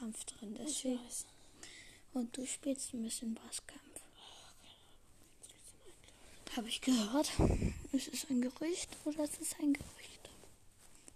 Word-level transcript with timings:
Bosskampf 0.00 0.24
drin, 0.24 0.56
deswegen. 0.58 0.98
Und 2.14 2.36
du 2.36 2.46
spielst 2.46 2.94
ein 2.94 3.02
bisschen 3.02 3.34
Bosskampf. 3.34 3.80
Habe 6.56 6.68
ich 6.68 6.80
gehört. 6.80 7.30
Ist 7.92 8.08
es 8.12 8.28
ein 8.28 8.40
Gerücht 8.40 8.96
oder 9.04 9.24
ist 9.24 9.40
es 9.40 9.54
ein 9.60 9.72
Gerücht? 9.72 10.30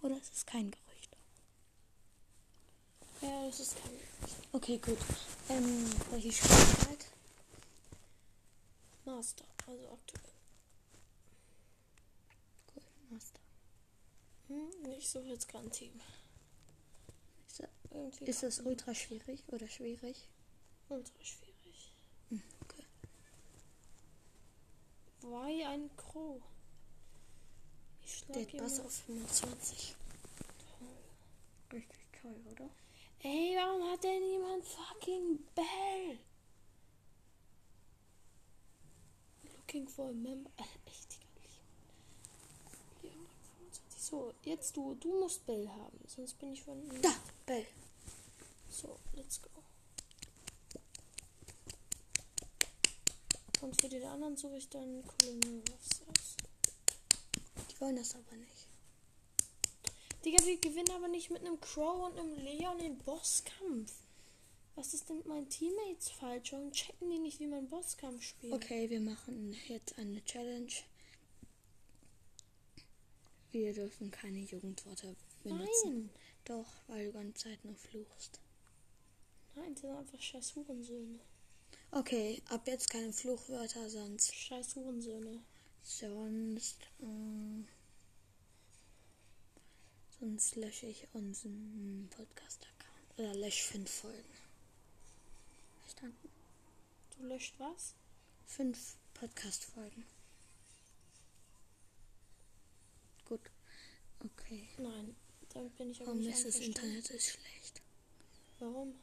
Oder 0.03 0.17
ist 0.17 0.35
es 0.35 0.47
kein 0.47 0.71
Gerücht? 0.71 1.17
Ja, 3.21 3.47
das 3.47 3.59
ist 3.59 3.77
kein. 3.83 3.91
Okay, 4.53 4.79
gut. 4.79 4.99
Ähm, 5.49 5.91
welche 6.11 6.31
Schwierigkeit? 6.31 7.07
Master, 9.05 9.45
also 9.67 9.93
aktuell. 9.93 10.33
Cool, 12.75 12.83
Master. 13.11 13.41
Hm, 14.49 14.93
ich 14.99 15.09
suche 15.09 15.27
jetzt 15.27 15.49
gerade 15.49 15.65
ein 15.65 15.73
Team. 15.73 16.01
Ist, 17.95 18.01
das- 18.03 18.21
Irgendwie 18.21 18.31
ist 18.31 18.43
das 18.43 18.61
ultra 18.61 18.95
schwierig 18.95 19.43
oder 19.49 19.69
schwierig? 19.69 20.29
ultra 20.89 21.25
schwierig. 21.25 21.93
Hm, 22.31 22.43
okay. 22.63 22.85
Why 25.23 25.65
ein 25.65 25.91
Crow? 25.97 26.41
Ich 28.05 28.25
Der 28.27 28.35
schlag 28.43 28.53
hat 28.53 28.59
Bass 28.59 28.81
auf 28.81 28.93
25. 29.07 29.95
Richtig 31.73 32.07
toll, 32.21 32.37
oder? 32.53 32.69
Ey, 33.21 33.55
warum 33.57 33.91
hat 33.91 34.05
denn 34.05 34.21
niemand 34.23 34.65
fucking 34.67 35.39
Bell? 35.55 36.19
Looking 39.57 39.89
for 39.89 40.09
a 40.11 40.13
member. 40.13 40.51
Äh, 40.59 40.91
echt, 40.91 41.13
Digga. 41.13 41.49
Leon 43.03 43.27
Rang 43.27 43.71
25. 43.71 43.99
So, 43.99 44.35
jetzt 44.43 44.77
du. 44.77 44.95
Du 44.97 45.21
musst 45.21 45.47
Bell 45.47 45.67
haben, 45.69 45.99
sonst 46.07 46.35
bin 46.39 46.53
ich 46.53 46.63
von. 46.63 46.79
Da, 47.01 47.15
Bell. 47.47 47.67
So, 48.75 48.99
let's 49.13 49.41
go. 49.41 49.51
Und 53.61 53.81
für 53.81 53.89
den 53.89 54.03
anderen 54.03 54.37
suche 54.37 54.57
ich 54.57 54.69
dann 54.69 55.05
Colonel 55.07 55.63
Ruffs 55.71 56.03
aus. 56.09 56.37
Die 57.71 57.81
wollen 57.81 57.95
das 57.95 58.17
aber 58.17 58.37
nicht. 58.37 58.67
Digga, 60.25 60.45
wir 60.45 60.59
gewinnen 60.59 60.91
aber 60.91 61.07
nicht 61.07 61.31
mit 61.31 61.43
einem 61.43 61.61
Crow 61.61 62.09
und 62.09 62.19
einem 62.19 62.35
Leon 62.35 62.79
den 62.79 62.99
Bosskampf. 62.99 63.93
Was 64.75 64.93
ist 64.93 65.09
denn 65.09 65.19
mit 65.19 65.27
meinen 65.27 65.49
Teammates 65.49 66.11
falsch? 66.11 66.53
Warum 66.53 66.73
checken 66.73 67.09
die 67.11 67.21
nicht, 67.21 67.39
wie 67.39 67.47
man 67.47 67.69
Bosskampf 67.69 68.25
spielt? 68.25 68.55
Okay, 68.55 68.91
wir 68.91 69.01
machen 69.01 69.57
jetzt 69.69 69.97
eine 70.01 70.23
Challenge. 70.25 70.73
Wir 73.53 73.73
dürfen 73.73 74.11
keine 74.11 74.41
Jugendwörter 74.41 75.15
benutzen. 75.45 75.69
Nein. 75.85 76.11
Doch, 76.45 76.67
weil 76.89 77.07
du 77.07 77.13
ganze 77.13 77.45
Zeit 77.45 77.65
nur 77.65 77.77
fluchst. 77.77 78.41
Nein, 79.57 79.75
die 79.75 79.81
sind 79.83 79.97
einfach 79.97 80.21
scheiß 80.21 80.55
Hurensöhne. 80.57 81.19
Okay, 81.91 82.43
ab 82.49 82.67
jetzt 82.67 82.91
keine 82.91 83.13
Fluchwörter, 83.13 83.89
sonst. 83.89 84.35
Scheiß 84.35 84.75
Hurensöhne. 84.77 85.43
Sonst. 85.83 86.79
ähm, 87.01 87.69
sonst 90.19 90.57
lösche 90.57 90.87
ich 90.87 91.07
unseren 91.13 92.09
Podcast-Account. 92.11 93.19
Oder 93.19 93.35
lösche 93.35 93.65
fünf 93.65 93.91
Folgen. 93.91 94.35
Verstanden? 95.83 96.29
Du 97.17 97.27
löscht 97.27 97.55
was? 97.59 97.95
Fünf 98.47 98.97
Podcast-Folgen. 99.15 100.05
Gut. 103.27 103.41
Okay. 104.21 104.69
Nein, 104.79 105.15
damit 105.53 105.77
bin 105.77 105.91
ich 105.91 105.99
aber 106.01 106.09
Warum 106.09 106.23
nicht 106.23 106.35
ist 106.39 106.47
das. 106.47 106.57
Internet 106.57 107.11
ist 107.11 107.31
schlecht? 107.31 107.83
Warum? 108.59 108.95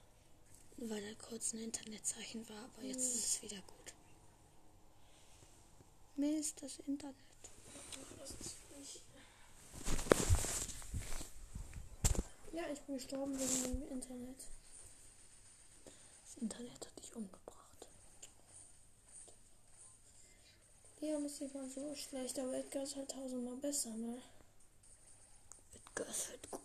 Weil 0.84 1.02
da 1.02 1.14
kurz 1.28 1.54
ein 1.54 1.60
Internetzeichen 1.64 2.48
war, 2.50 2.64
aber 2.66 2.82
jetzt 2.84 3.04
Hm. 3.12 3.20
ist 3.20 3.26
es 3.26 3.42
wieder 3.44 3.62
gut. 3.62 3.94
Mist, 6.16 6.62
das 6.62 6.80
Internet. 6.88 7.16
Ja, 12.52 12.64
ich 12.74 12.82
bin 12.82 12.96
gestorben 12.96 13.40
wegen 13.40 13.64
dem 13.64 13.88
Internet. 13.90 14.38
Das 16.26 16.42
Internet 16.42 16.86
hat 16.88 17.00
dich 17.00 17.16
umgebracht. 17.16 17.88
Leon 21.00 21.26
ist 21.26 21.42
nicht 21.42 21.54
mal 21.54 21.70
so 21.70 21.96
schlecht, 21.96 22.38
aber 22.40 22.58
Edgar 22.58 22.84
ist 22.84 22.96
halt 22.96 23.10
tausendmal 23.12 23.56
besser, 23.58 23.92
ne? 23.92 24.22
Edgar 25.74 26.08
ist 26.08 26.30
halt 26.30 26.52
gut. 26.52 26.62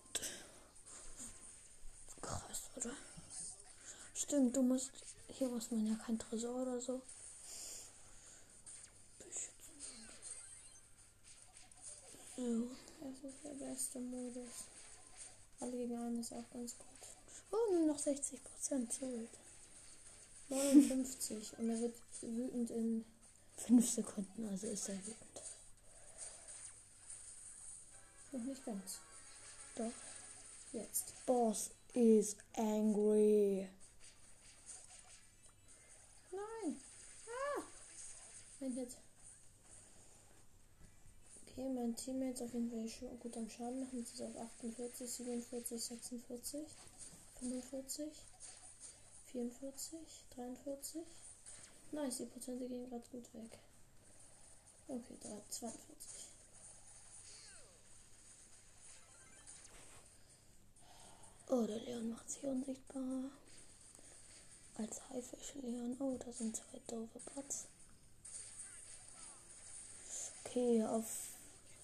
Krass, 2.21 2.62
oder? 2.77 2.93
Stimmt, 4.16 4.56
du 4.56 4.62
musst. 4.62 4.93
Hier 5.28 5.49
muss 5.49 5.71
man 5.71 5.87
ja 5.87 5.94
kein 5.97 6.19
Tresor 6.19 6.62
oder 6.62 6.81
so. 6.81 7.03
So. 12.37 12.71
Das 13.00 13.32
ist 13.32 13.44
der 13.44 13.66
beste 13.66 13.99
Modus. 14.00 14.65
Alle 15.60 15.72
gegen 15.72 15.97
einen 15.97 16.21
ist 16.21 16.32
auch 16.32 16.50
ganz 16.50 16.77
gut. 16.78 16.87
Oh, 17.50 17.72
nur 17.72 17.88
noch 17.88 17.99
60 17.99 18.43
Prozent. 18.43 18.91
So 18.93 19.06
wild. 19.06 19.28
59 20.48 21.59
und 21.59 21.69
er 21.69 21.81
wird 21.81 21.94
wütend 22.22 22.71
in. 22.71 23.04
5 23.59 23.91
Sekunden, 23.91 24.48
also 24.48 24.66
ist 24.66 24.88
er 24.88 24.97
wütend. 24.98 25.43
noch 28.33 28.44
nicht 28.44 28.65
ganz. 28.65 29.00
Doch. 29.77 29.93
Jetzt. 30.72 31.15
Boss 31.25 31.71
is 31.94 32.37
angry. 32.54 33.69
Nein! 36.36 36.80
Ah! 37.26 37.62
Ein 38.60 38.72
Hit. 38.72 38.97
Okay, 41.42 41.69
mein 41.70 41.97
Teammate 41.97 42.32
ist 42.34 42.42
auf 42.42 42.52
jeden 42.52 42.70
Fall 42.70 42.88
schon 42.88 43.19
gut 43.20 43.36
am 43.36 43.48
Schaden 43.48 43.80
machen. 43.80 43.98
Jetzt 43.98 44.14
ist 44.14 44.22
auf 44.22 44.36
48, 44.36 45.10
47, 45.10 45.82
46, 45.82 46.60
45, 47.41 48.06
44, 49.32 49.98
43. 50.36 51.02
Nice, 51.92 52.19
die 52.19 52.26
Prozente 52.26 52.68
gehen 52.68 52.88
gerade 52.91 53.04
gut 53.10 53.24
weg. 53.34 53.58
Okay, 54.88 55.16
drei- 55.22 55.42
42. 55.50 56.26
Oh, 61.48 61.62
der 61.64 61.78
Leon 61.80 62.10
macht 62.10 62.28
sich 62.28 62.42
unsichtbar. 62.44 63.30
Als 64.78 65.00
Haifisch-Leon. 65.09 65.97
Oh, 66.00 66.16
da 66.19 66.32
sind 66.32 66.56
zwei 66.56 66.81
doofe 66.87 67.19
Bots. 67.34 67.64
Okay, 70.44 70.84
auf 70.84 71.04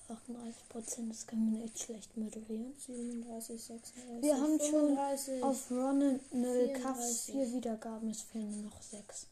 38%, 0.09 1.09
das 1.09 1.27
können 1.27 1.57
wir 1.57 1.65
echt 1.65 1.79
schlecht 1.79 2.17
moderieren. 2.17 2.75
37, 2.79 3.63
36, 3.63 4.23
Wir 4.23 4.35
haben 4.35 4.59
schon 4.59 4.97
35. 4.97 5.43
Auf 5.43 5.71
Ronald 5.71 6.21
Cuffs 6.31 7.25
34. 7.25 7.25
vier 7.35 7.53
Wiedergaben, 7.53 8.11
es 8.11 8.23
fehlen 8.23 8.63
nur 8.63 8.71
noch 8.71 8.83
sechs. 8.83 9.27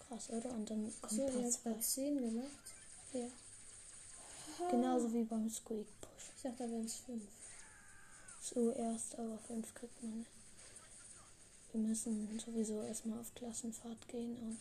Krass, 0.00 0.30
oder? 0.30 0.50
Und 0.50 0.68
dann 0.70 0.92
kommt 1.00 1.12
so, 1.12 1.22
Part 1.22 1.34
ihr 1.34 1.44
habt 1.44 1.52
2. 1.52 1.70
gerade 1.70 1.80
10 1.80 2.16
gemacht. 2.16 2.48
Ja. 3.12 3.28
Genauso 4.70 5.12
wie 5.12 5.24
beim 5.24 5.48
Squeak 5.50 5.86
Push. 6.00 6.30
Ich 6.36 6.42
dachte, 6.42 6.64
da 6.64 6.70
wären 6.70 6.84
es 6.84 6.96
5. 6.96 7.22
Zuerst, 8.42 9.18
aber 9.18 9.38
fünf 9.46 9.72
kriegt 9.74 10.02
man 10.02 10.18
nicht. 10.18 10.30
Wir 11.72 11.80
müssen 11.80 12.38
sowieso 12.38 12.82
erstmal 12.82 13.18
auf 13.18 13.34
Klassenfahrt 13.34 14.06
gehen 14.08 14.36
und 14.42 14.58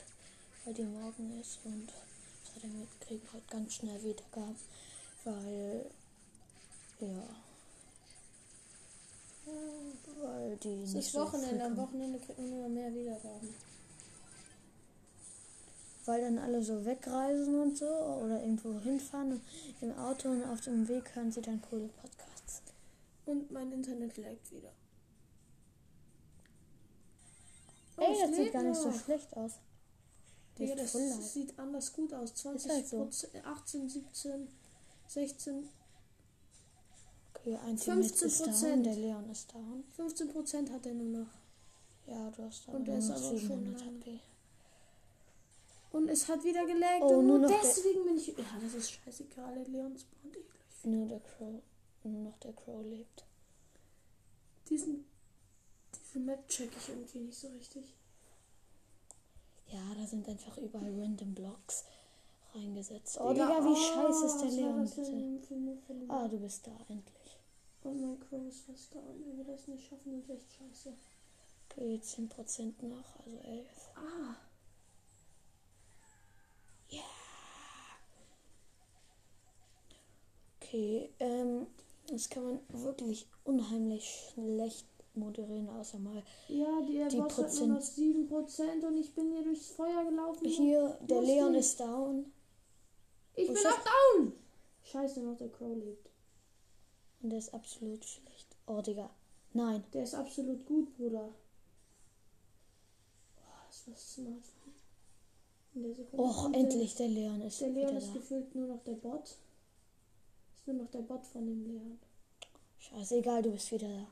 weil 0.64 0.74
die 0.74 0.84
morgen 0.84 1.40
ist 1.40 1.60
und 1.66 1.88
wir 2.62 2.88
kriegen 3.00 3.28
heute 3.34 3.48
ganz 3.50 3.74
schnell 3.74 4.02
Wiedergaben, 4.04 4.56
weil 5.24 5.86
ja, 7.00 7.28
weil 10.22 10.58
die 10.58 10.84
Es 10.84 10.94
nicht 10.94 11.08
ist 11.08 11.16
Wochenende, 11.16 11.66
am. 11.66 11.78
Wochenende 11.78 12.20
kriegt 12.20 12.40
man 12.40 12.52
immer 12.52 12.70
mehr 12.70 12.94
Wiedergaben. 12.94 13.50
weil 16.06 16.22
dann 16.22 16.40
alle 16.40 16.64
so 16.64 16.84
wegreisen 16.86 17.60
und 17.60 17.78
so 17.78 17.88
oder 17.88 18.42
irgendwo 18.42 18.80
hinfahren 18.80 19.42
im 19.82 19.98
Auto 19.98 20.30
und 20.30 20.44
auf 20.46 20.62
dem 20.62 20.88
Weg 20.88 21.16
hören 21.16 21.32
sie 21.32 21.42
dann 21.42 21.62
coole 21.62 21.90
Podcasts. 22.02 22.62
Und 23.26 23.52
mein 23.52 23.72
Internet 23.72 24.18
laggt 24.18 24.52
wieder. 24.52 24.72
Oh, 28.02 28.06
Ey, 28.06 28.28
das 28.28 28.36
sieht 28.36 28.52
gar 28.54 28.64
nicht 28.64 28.82
so 28.82 28.92
schlecht 28.92 29.36
aus. 29.38 29.52
Digga, 30.58 30.76
Nicht 30.76 30.84
das 30.84 30.94
leid. 30.96 31.24
sieht 31.24 31.60
anders 31.60 31.94
gut 31.94 32.14
aus. 32.14 32.34
20, 32.36 32.72
halt 32.72 32.88
so. 32.88 33.08
18, 33.46 33.90
17, 33.90 34.48
16, 35.08 35.70
Okay, 37.34 37.58
ein 37.66 37.78
Teammate 37.78 38.26
ist 38.26 38.42
down, 38.46 38.54
15%. 38.54 38.84
der 38.84 38.96
Leon 38.96 39.30
ist 39.32 39.54
down. 39.54 39.84
15 39.96 40.30
Prozent 40.30 40.72
hat 40.72 40.86
er 40.86 40.94
nur 40.94 41.20
noch. 41.24 41.32
Ja, 42.08 42.30
du 42.32 42.44
hast 42.44 42.68
aber 42.68 42.78
Und 42.78 42.86
der 42.86 42.96
nur 42.96 43.04
ist 43.04 43.10
noch 43.10 43.16
aber 43.18 43.40
schon 43.40 43.40
700 43.40 43.80
lang. 43.82 44.00
HP. 44.02 44.20
Und 45.92 46.08
es 46.10 46.28
hat 46.28 46.44
wieder 46.44 46.66
gelaggt. 46.66 47.02
Oh, 47.04 47.18
und 47.20 47.28
nur 47.28 47.40
nur 47.40 47.40
noch 47.40 47.48
der- 47.50 47.62
deswegen 47.62 48.06
bin 48.06 48.18
ich. 48.18 48.28
Ja, 48.28 48.36
das 48.62 48.74
ist 48.76 48.92
scheißegal. 48.92 49.56
Der 49.56 49.68
Leon 49.68 49.98
spawnt 49.98 50.36
eh 50.38 50.42
gleich 50.42 50.84
Nur 50.86 51.08
der 51.08 51.20
Crow. 51.20 51.62
Nur 52.04 52.22
noch 52.24 52.38
der 52.40 52.54
Crow 52.54 52.84
lebt. 52.84 53.26
Diesen, 54.70 55.06
diese 56.12 56.24
Map 56.26 56.48
check 56.48 56.70
ich 56.78 56.90
irgendwie 56.90 57.20
nicht 57.20 57.40
so 57.40 57.48
richtig. 57.50 57.96
Ja, 59.68 59.82
da 59.98 60.06
sind 60.06 60.28
einfach 60.28 60.58
überall 60.58 60.94
random 61.00 61.34
Blocks 61.34 61.86
reingesetzt. 62.54 63.18
Oh, 63.22 63.32
Digga, 63.32 63.64
wie 63.64 63.76
scheiße 63.76 64.26
ist 64.26 64.42
der 64.42 64.52
Leon, 64.52 64.84
bitte. 64.84 66.10
Ah, 66.10 66.28
du 66.28 66.38
bist 66.40 66.68
da, 66.68 66.72
endlich. 66.90 67.38
Und 67.84 68.02
mein 68.02 68.20
Crow 68.20 68.46
ist 68.46 68.66
fast 68.66 68.94
down. 68.94 69.24
Wenn 69.26 69.38
wir 69.38 69.46
das 69.46 69.68
nicht 69.68 69.88
schaffen, 69.88 70.20
ist 70.20 70.30
echt 70.30 70.52
scheiße. 70.52 70.94
Okay, 71.70 72.00
10% 72.04 72.86
noch, 72.86 73.16
also 73.26 73.38
11. 73.38 73.68
Ah, 73.96 74.36
Okay, 80.74 81.10
ähm, 81.20 81.68
das 82.08 82.30
kann 82.30 82.44
man 82.46 82.60
wirklich 82.70 83.28
unheimlich 83.44 84.32
schlecht 84.34 84.91
moderieren, 85.16 85.70
außer 85.70 86.00
mal 86.00 86.24
ja, 86.48 86.82
die, 86.82 87.08
Die 87.10 87.18
Boss 87.18 87.38
hat 87.38 87.54
nur 87.56 87.68
noch 87.68 87.82
7% 87.82 88.86
und 88.88 88.98
ich 88.98 89.14
bin 89.14 89.32
hier 89.32 89.44
durchs 89.44 89.68
Feuer 89.70 90.04
gelaufen. 90.06 90.48
Hier, 90.48 90.98
der. 91.02 91.22
Leon 91.22 91.56
ist 91.56 91.80
down. 91.80 92.32
Ich 93.36 93.50
Oh, 93.50 93.54
bin 93.54 93.64
auch 93.66 93.84
down! 94.20 94.34
Scheiße, 94.84 95.22
noch 95.22 95.38
der 95.38 95.50
Crow 95.50 95.76
lebt. 95.76 96.10
Und 97.22 97.30
der 97.30 97.40
ist 97.40 97.54
absolut 97.54 98.04
schlecht. 98.04 98.56
Oh, 98.68 98.82
Digga. 98.82 99.10
Nein. 99.54 99.84
Der 99.94 100.04
ist 100.04 100.16
absolut 100.16 100.66
gut, 100.66 100.96
Bruder. 100.98 101.30
Boah, 103.36 103.66
das 103.68 103.88
war 103.88 103.96
smart. 103.96 104.44
Der 105.74 106.20
Och, 106.20 106.54
endlich, 106.54 106.96
der 106.96 107.08
Leon 107.08 107.42
ist 107.42 107.62
Der, 107.62 107.70
der 107.70 107.84
Leon 107.86 107.96
ist 107.98 108.10
da. 108.10 108.14
gefühlt 108.14 108.54
nur 108.56 108.68
noch 108.68 108.84
der 108.84 108.94
Bot. 108.96 109.24
Ist 109.24 110.68
nur 110.68 110.76
noch 110.78 110.90
der 110.92 111.00
Bot 111.02 111.26
von 111.26 111.46
dem 111.46 111.66
Leon. 111.66 112.00
Scheiße, 112.80 113.18
egal, 113.20 113.42
du 113.44 113.52
bist 113.52 113.72
wieder 113.72 113.88
da. 113.88 114.08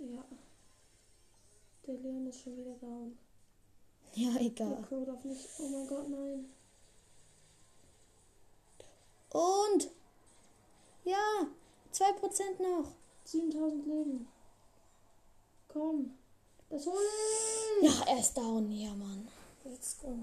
Ja. 0.00 0.24
Der 1.86 1.94
Leon 1.94 2.26
ist 2.26 2.40
schon 2.40 2.56
wieder 2.56 2.74
down. 2.76 3.18
Ja, 4.14 4.32
Der 4.32 4.40
egal. 4.40 4.82
Crow 4.88 5.04
darf 5.06 5.24
nicht. 5.24 5.48
Oh 5.58 5.68
mein 5.68 5.86
Gott, 5.86 6.08
nein. 6.08 6.50
Und? 9.32 9.90
Ja, 11.04 11.46
2% 11.92 12.62
noch. 12.62 12.92
7000 13.24 13.86
Leben. 13.86 14.28
Komm. 15.68 16.18
Das 16.68 16.86
holen! 16.86 17.82
Ja, 17.82 17.92
er 18.06 18.20
ist 18.20 18.36
down. 18.36 18.70
Ja, 18.72 18.94
Mann. 18.94 19.28
Let's 19.64 19.98
go. 20.00 20.18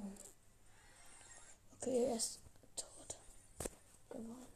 Okay, 1.80 2.06
er 2.06 2.16
ist 2.16 2.40
tot. 2.76 3.18
Gewonnen. 4.10 4.48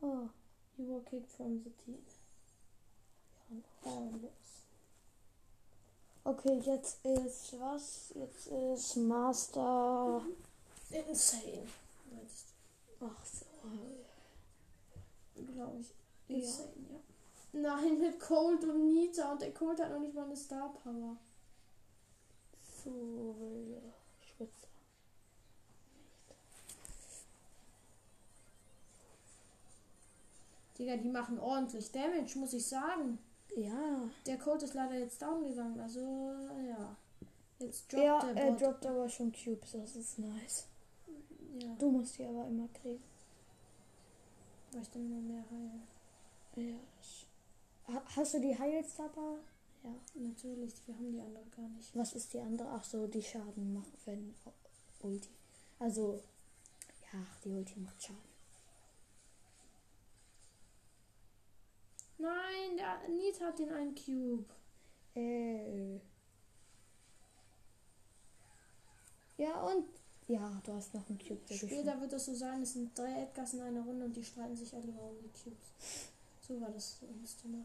Oh, 0.00 0.28
you 0.78 0.86
were 0.92 1.00
kicked 1.00 1.30
from 1.30 1.60
the 1.64 1.70
team. 1.84 1.98
Okay, 6.24 6.60
jetzt 6.64 7.04
ist 7.04 7.60
was? 7.60 8.12
Jetzt 8.14 8.46
ist 8.46 8.96
Master. 8.96 10.22
Insane. 10.90 11.66
Ach 13.00 13.24
so. 13.24 13.44
glaube 15.52 15.80
ich. 15.80 15.88
Ja. 16.28 16.36
Insane, 16.36 16.68
ja. 16.90 16.98
Nein, 17.52 18.00
mit 18.00 18.20
Cold 18.20 18.64
und 18.64 18.94
Nita. 18.94 19.32
Und 19.32 19.42
der 19.42 19.52
Cold 19.52 19.80
hat 19.80 19.90
noch 19.90 20.00
nicht 20.00 20.14
mal 20.14 20.24
eine 20.24 20.36
Star 20.36 20.72
Power. 20.82 21.16
So 22.84 23.34
Spitze. 24.20 24.66
Digga, 30.82 30.96
die 30.96 31.08
machen 31.08 31.38
ordentlich 31.38 31.92
Damage, 31.92 32.36
muss 32.38 32.52
ich 32.54 32.66
sagen. 32.66 33.18
Ja. 33.56 34.08
Der 34.26 34.36
Cold 34.38 34.62
ist 34.64 34.74
leider 34.74 34.98
jetzt 34.98 35.22
down 35.22 35.44
gegangen. 35.44 35.78
Also, 35.78 36.34
ja. 36.68 36.96
Jetzt 37.60 37.92
droppt 37.92 38.02
Ja, 38.04 38.32
der 38.34 38.44
er 38.44 38.56
droppt 38.56 38.84
aber 38.86 39.08
schon 39.08 39.30
Cubes, 39.32 39.70
das 39.72 39.94
ist 39.94 40.18
nice. 40.18 40.66
Ja, 41.60 41.72
Du 41.78 41.88
musst 41.90 42.18
die 42.18 42.24
aber 42.24 42.46
immer 42.48 42.66
kriegen. 42.68 43.00
weil 44.72 44.82
ich 44.82 44.90
dann 44.90 45.04
immer 45.06 45.20
mehr 45.20 45.44
heile. 45.50 46.70
Ja. 46.70 47.94
Ha- 47.94 48.02
Hast 48.16 48.34
du 48.34 48.40
die 48.40 48.58
Heilstabber? 48.58 49.36
Ja. 49.84 49.94
Natürlich, 50.14 50.74
wir 50.86 50.96
haben 50.96 51.12
die 51.12 51.20
andere 51.20 51.44
gar 51.56 51.68
nicht. 51.68 51.94
Was 51.94 52.14
ist 52.14 52.32
die 52.32 52.40
andere? 52.40 52.68
Ach 52.70 52.82
so, 52.82 53.06
die 53.06 53.22
Schaden 53.22 53.72
machen, 53.74 53.92
wenn 54.06 54.34
Ulti. 55.02 55.28
Also, 55.78 56.20
ja, 57.12 57.20
die 57.44 57.50
Ulti 57.50 57.78
macht 57.78 58.02
Schaden. 58.02 58.31
Nein, 62.18 62.76
der 62.76 63.08
Nita 63.08 63.46
hat 63.46 63.58
den 63.58 63.70
einen 63.70 63.94
Cube. 63.94 64.44
Äh. 65.14 65.98
Ja, 69.36 69.60
und. 69.62 69.86
Ja, 70.28 70.60
du 70.64 70.72
hast 70.72 70.94
noch 70.94 71.08
einen 71.08 71.18
Cube. 71.18 71.40
Später 71.52 72.00
wird 72.00 72.12
es 72.12 72.24
so 72.26 72.34
sein, 72.34 72.62
es 72.62 72.74
sind 72.74 72.96
drei 72.96 73.22
Edgars 73.22 73.54
in 73.54 73.60
einer 73.60 73.82
Runde 73.82 74.04
und 74.06 74.16
die 74.16 74.24
streiten 74.24 74.56
sich 74.56 74.72
alle 74.72 74.84
um 74.84 75.16
die 75.20 75.42
Cubes. 75.42 76.08
So 76.46 76.60
war 76.60 76.70
das 76.70 76.98
ums 77.02 77.36
Thema. 77.36 77.64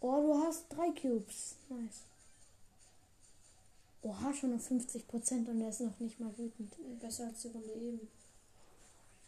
Oh, 0.00 0.22
du 0.22 0.46
hast 0.46 0.68
drei 0.70 0.90
Cubes. 0.90 1.56
Nice. 1.68 2.02
Oha, 4.02 4.32
schon 4.32 4.56
noch 4.56 4.62
50% 4.62 5.48
und 5.48 5.60
er 5.60 5.68
ist 5.68 5.80
noch 5.80 5.98
nicht 5.98 6.20
mal 6.20 6.36
wütend. 6.38 6.72
Besser 7.00 7.26
als 7.26 7.42
die 7.42 7.48
Runde 7.48 7.72
eben. 7.74 8.08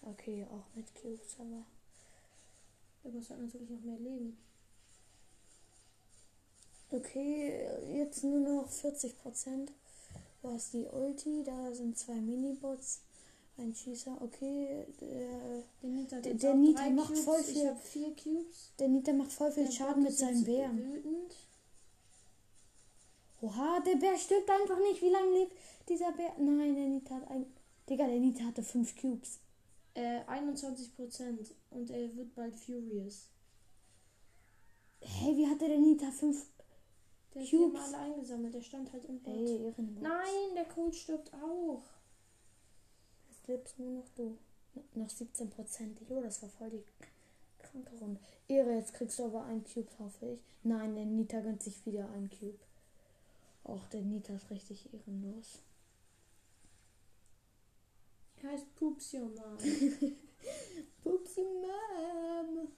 Okay, 0.03 0.47
auch 0.51 0.75
mit 0.77 0.87
Cubes, 0.95 1.37
aber. 1.39 1.65
Der 3.05 3.11
Boss 3.11 3.31
hat 3.31 3.41
natürlich 3.41 3.71
noch 3.71 3.81
mehr 3.81 3.99
Leben. 3.99 4.37
Okay, 6.91 7.67
jetzt 7.95 8.25
nur 8.25 8.41
noch 8.41 8.69
40%. 8.69 9.69
Du 10.43 10.49
hast 10.51 10.73
die 10.73 10.87
Ulti, 10.87 11.43
da 11.45 11.73
sind 11.73 11.97
zwei 11.99 12.15
Minibots, 12.15 13.01
ein 13.59 13.75
Schießer. 13.75 14.17
Okay, 14.21 14.87
der, 15.01 15.63
Der 15.83 15.91
Nita, 15.91 16.21
Der- 16.21 16.35
der 16.35 16.55
Nita 16.55 16.91
macht 16.91 17.09
Cubes. 17.09 17.25
voll 17.25 17.41
Ich 17.41 17.47
viel- 17.47 17.77
vier 17.77 18.17
Cubes. 18.17 18.73
der 18.79 18.89
Nita 18.89 19.13
macht 19.13 19.33
voll 19.33 19.53
viel 19.53 19.65
Der 19.67 19.71
Schaden 19.73 20.03
mit 20.03 20.13
seinen 20.17 20.45
Bären. 20.45 20.79
Wütend. 20.95 21.37
Oha, 23.43 23.81
der 23.81 23.97
Bär 23.97 24.19
stirbt 24.19 24.51
einfach 24.51 24.79
nicht. 24.79 25.01
Wie 25.01 25.09
lange 25.09 25.31
lebt 25.39 25.53
dieser 25.89 26.13
Bär? 26.13 26.33
Nein, 26.39 26.75
der 26.75 26.87
Nita 26.89 27.15
hat 27.17 27.29
ein. 27.31 27.47
Digga, 27.89 28.07
der 28.07 28.19
Nita 28.19 28.45
hatte 28.45 28.63
fünf 28.63 28.97
Cubes. 29.01 29.39
Äh, 29.95 30.21
21% 30.25 31.53
und 31.71 31.91
er 31.91 32.17
wird 32.17 32.35
bald 32.35 32.55
Furious. 32.57 33.29
Hey, 35.01 35.37
wie 35.37 35.47
hatte 35.49 35.67
der 35.69 35.79
Nita 35.79 36.11
fünf? 36.11 36.47
Der 37.35 37.43
hat 37.43 37.51
die 37.51 37.57
immer 37.57 37.69
Cubes. 37.71 37.83
alle 37.95 37.99
eingesammelt, 37.99 38.55
der 38.55 38.63
stand 38.63 38.93
halt 38.93 39.05
im 39.07 39.21
Bot. 39.21 39.35
Ey, 39.35 39.65
Ehrenbox. 39.67 40.03
Nein, 40.03 40.55
der 40.55 40.65
Cold 40.67 40.95
stirbt 40.95 41.33
auch. 41.35 41.83
Jetzt 43.29 43.47
lebst 43.49 43.79
nur 43.79 44.01
noch 44.01 44.09
du. 44.17 44.37
Noch 44.95 45.09
17%. 45.09 46.09
Jo, 46.09 46.21
das 46.23 46.43
war 46.43 46.49
voll 46.49 46.71
die 46.71 46.85
kranke 47.59 47.97
Runde. 47.97 48.21
Ehre, 48.49 48.75
jetzt 48.75 48.95
kriegst 48.95 49.19
du 49.19 49.25
aber 49.25 49.45
einen 49.45 49.65
Cube, 49.65 49.89
hoffe 49.99 50.27
ich. 50.35 50.41
Nein, 50.63 50.95
der 50.95 51.07
Nita 51.07 51.41
gönnt 51.41 51.63
sich 51.63 51.85
wieder 51.87 52.09
einen 52.11 52.31
Cube. 52.31 52.59
Och, 53.65 53.87
der 53.89 54.03
Nita 54.03 54.35
ist 54.35 54.51
richtig 54.51 54.93
ehrenlos. 54.93 55.61
Er 58.43 58.51
heißt 58.51 58.75
Poops 58.77 59.15
Your 59.15 59.29
Mom. 59.29 59.59
Pupsi 61.03 61.43
Mom. 61.43 62.69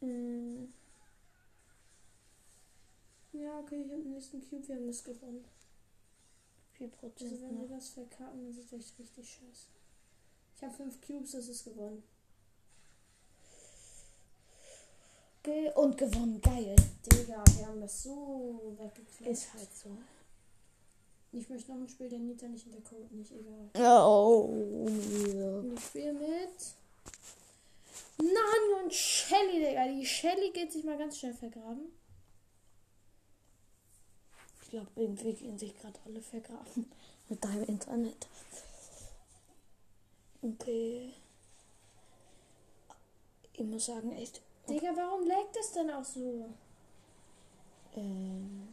Äh, 0.00 0.66
ja, 3.32 3.58
okay, 3.60 3.82
ich 3.82 3.90
habe 3.92 4.02
den 4.02 4.12
nächsten 4.12 4.40
Cube, 4.48 4.66
wir 4.68 4.76
haben 4.76 4.86
das 4.86 5.04
gewonnen. 5.04 5.44
4% 6.78 7.22
Also 7.22 7.40
wenn 7.42 7.56
wir 7.60 7.68
noch. 7.68 7.76
das 7.76 7.90
verkacken, 7.90 8.42
dann 8.42 8.50
ist 8.50 8.58
es 8.58 8.72
echt 8.72 8.98
richtig 8.98 9.28
scheiße. 9.28 9.68
Ich 10.56 10.62
habe 10.62 10.74
fünf 10.74 11.00
Cubes, 11.00 11.32
das 11.32 11.48
ist 11.48 11.64
gewonnen. 11.64 12.02
Okay, 15.40 15.70
und 15.74 15.98
gewonnen. 15.98 16.40
Geil. 16.40 16.76
Digga, 17.04 17.42
wir 17.56 17.66
haben 17.66 17.80
das 17.80 18.02
so 18.04 18.74
weggeklappt. 18.78 19.30
Ist 19.30 19.52
halt 19.54 19.74
so. 19.74 19.96
Ich 21.32 21.48
möchte 21.48 21.72
noch 21.72 21.80
ein 21.80 21.88
Spiel, 21.88 22.10
der 22.10 22.18
Nita 22.18 22.46
nicht 22.46 22.66
in 22.66 22.72
der 22.72 22.82
Code, 22.82 23.08
nicht 23.14 23.32
egal. 23.32 23.70
Oh, 23.74 24.44
Und 24.44 25.72
ich 25.74 25.84
spiele 25.84 26.12
mit 26.12 26.74
Nani 28.18 28.82
und 28.84 28.92
Shelly, 28.92 29.64
Digga. 29.64 29.88
Die 29.88 30.04
Shelly 30.04 30.50
geht 30.50 30.72
sich 30.72 30.84
mal 30.84 30.98
ganz 30.98 31.18
schnell 31.18 31.32
vergraben. 31.32 31.90
Ich 34.62 34.70
glaube, 34.70 34.88
irgendwie 34.96 35.32
gehen 35.32 35.58
sich 35.58 35.74
gerade 35.78 35.98
alle 36.04 36.20
vergraben 36.20 36.90
mit 37.28 37.42
deinem 37.42 37.64
Internet. 37.64 38.26
Okay. 40.42 41.14
Ich 43.54 43.64
muss 43.64 43.86
sagen, 43.86 44.12
echt. 44.12 44.42
Digga, 44.68 44.92
warum 44.94 45.26
laggt 45.26 45.56
es 45.56 45.72
denn 45.72 45.90
auch 45.90 46.04
so? 46.04 46.48
Ähm, 47.96 48.68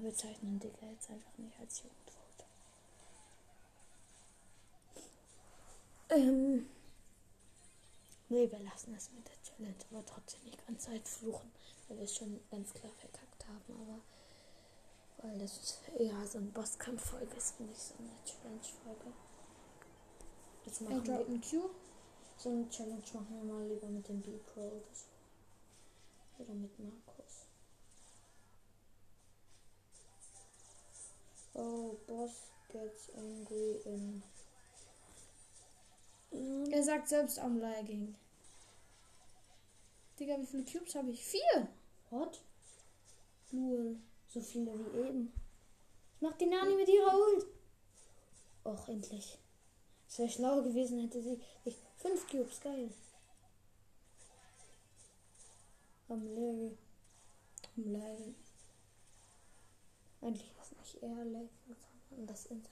Wir 0.00 0.10
bezeichnen 0.10 0.60
Digga 0.60 0.86
jetzt 0.92 1.10
einfach 1.10 1.36
nicht 1.38 1.58
als 1.58 1.82
Jugendwort. 1.82 2.46
Ähm. 6.10 6.70
Nee, 8.28 8.48
wir 8.48 8.60
lassen 8.60 8.94
es 8.94 9.10
mit 9.10 9.26
der 9.26 9.42
Challenge, 9.42 9.74
aber 9.90 10.06
trotzdem 10.06 10.44
nicht 10.44 10.64
ganz 10.64 10.84
Zeit 10.84 11.08
fluchen, 11.08 11.50
weil 11.88 11.96
wir 11.96 12.04
es 12.04 12.14
schon 12.14 12.38
ganz 12.48 12.72
klar 12.74 12.92
verkackt 12.92 13.44
haben, 13.48 13.74
aber 13.82 14.00
weil 15.16 15.36
das 15.40 15.80
eher 15.98 16.24
so 16.28 16.38
eine 16.38 16.46
Bosskampf-Folge 16.50 17.34
ist 17.34 17.58
und 17.58 17.66
nicht 17.66 17.80
so 17.80 17.94
eine 17.98 18.12
Challenge-Folge. 18.24 19.12
Jetzt 20.64 20.80
machen 20.80 21.06
wir 21.08 21.26
einen 21.26 21.40
Q. 21.40 21.70
so 22.36 22.50
eine 22.50 22.70
Challenge 22.70 23.02
machen 23.14 23.36
wir 23.36 23.52
mal 23.52 23.66
lieber 23.66 23.88
mit 23.88 24.08
dem 24.08 24.20
B-Pro 24.20 24.60
oder 24.60 24.94
so. 24.94 26.44
Oder 26.44 26.54
mit 26.54 26.78
Markus. 26.78 27.47
Oh, 31.54 31.96
Boss 32.06 32.50
gets 32.72 33.10
angry 33.16 33.80
in. 33.84 34.22
Mm, 36.30 36.70
Er 36.70 36.82
sagt 36.82 37.08
selbst 37.08 37.38
am 37.38 37.58
Lagging. 37.58 38.14
Digga, 40.18 40.38
wie 40.40 40.46
viele 40.46 40.64
Cubes 40.64 40.94
habe 40.94 41.10
ich? 41.10 41.24
Vier! 41.24 41.68
What? 42.10 42.40
Lul. 43.52 43.96
So 44.28 44.40
viele 44.40 44.72
wie 44.78 44.98
eben. 44.98 45.32
Was 46.20 46.30
macht 46.30 46.40
die 46.40 46.46
Nani 46.46 46.74
mit 46.74 46.88
ihrer 46.88 47.14
Ult? 47.14 47.46
Och, 48.64 48.88
endlich. 48.88 49.38
Es 50.08 50.18
wäre 50.18 50.28
schlau 50.28 50.62
gewesen, 50.62 51.00
hätte 51.00 51.22
sie 51.22 51.40
sich 51.64 51.76
fünf 51.96 52.28
Cubes, 52.28 52.60
geil. 52.60 52.90
Am 56.08 56.26
Larry. 56.34 56.76
Am 57.76 57.92
Lagging. 57.92 58.34
Eigentlich 60.20 60.57
ist 60.72 60.78
nicht 60.78 61.02
er 61.02 61.24
Larry, 61.24 61.48
sondern 62.08 62.26
das 62.26 62.46
Internet. 62.46 62.70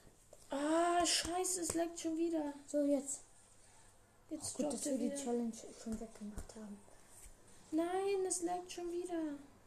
Ah, 0.49 1.05
scheiße, 1.05 1.61
es 1.61 1.73
laggt 1.73 1.99
schon 1.99 2.17
wieder. 2.17 2.53
So, 2.67 2.81
jetzt. 2.85 3.21
Jetzt 4.29 4.55
Gut, 4.55 4.65
droppt 4.65 4.73
dass 4.73 4.85
wir 4.85 4.97
die 4.97 5.05
wieder. 5.05 5.15
Challenge 5.15 5.53
schon 5.83 5.99
weggemacht 5.99 6.55
haben. 6.55 6.79
Nein, 7.71 8.25
es 8.27 8.41
laggt 8.43 8.71
schon 8.71 8.91
wieder. 8.91 9.19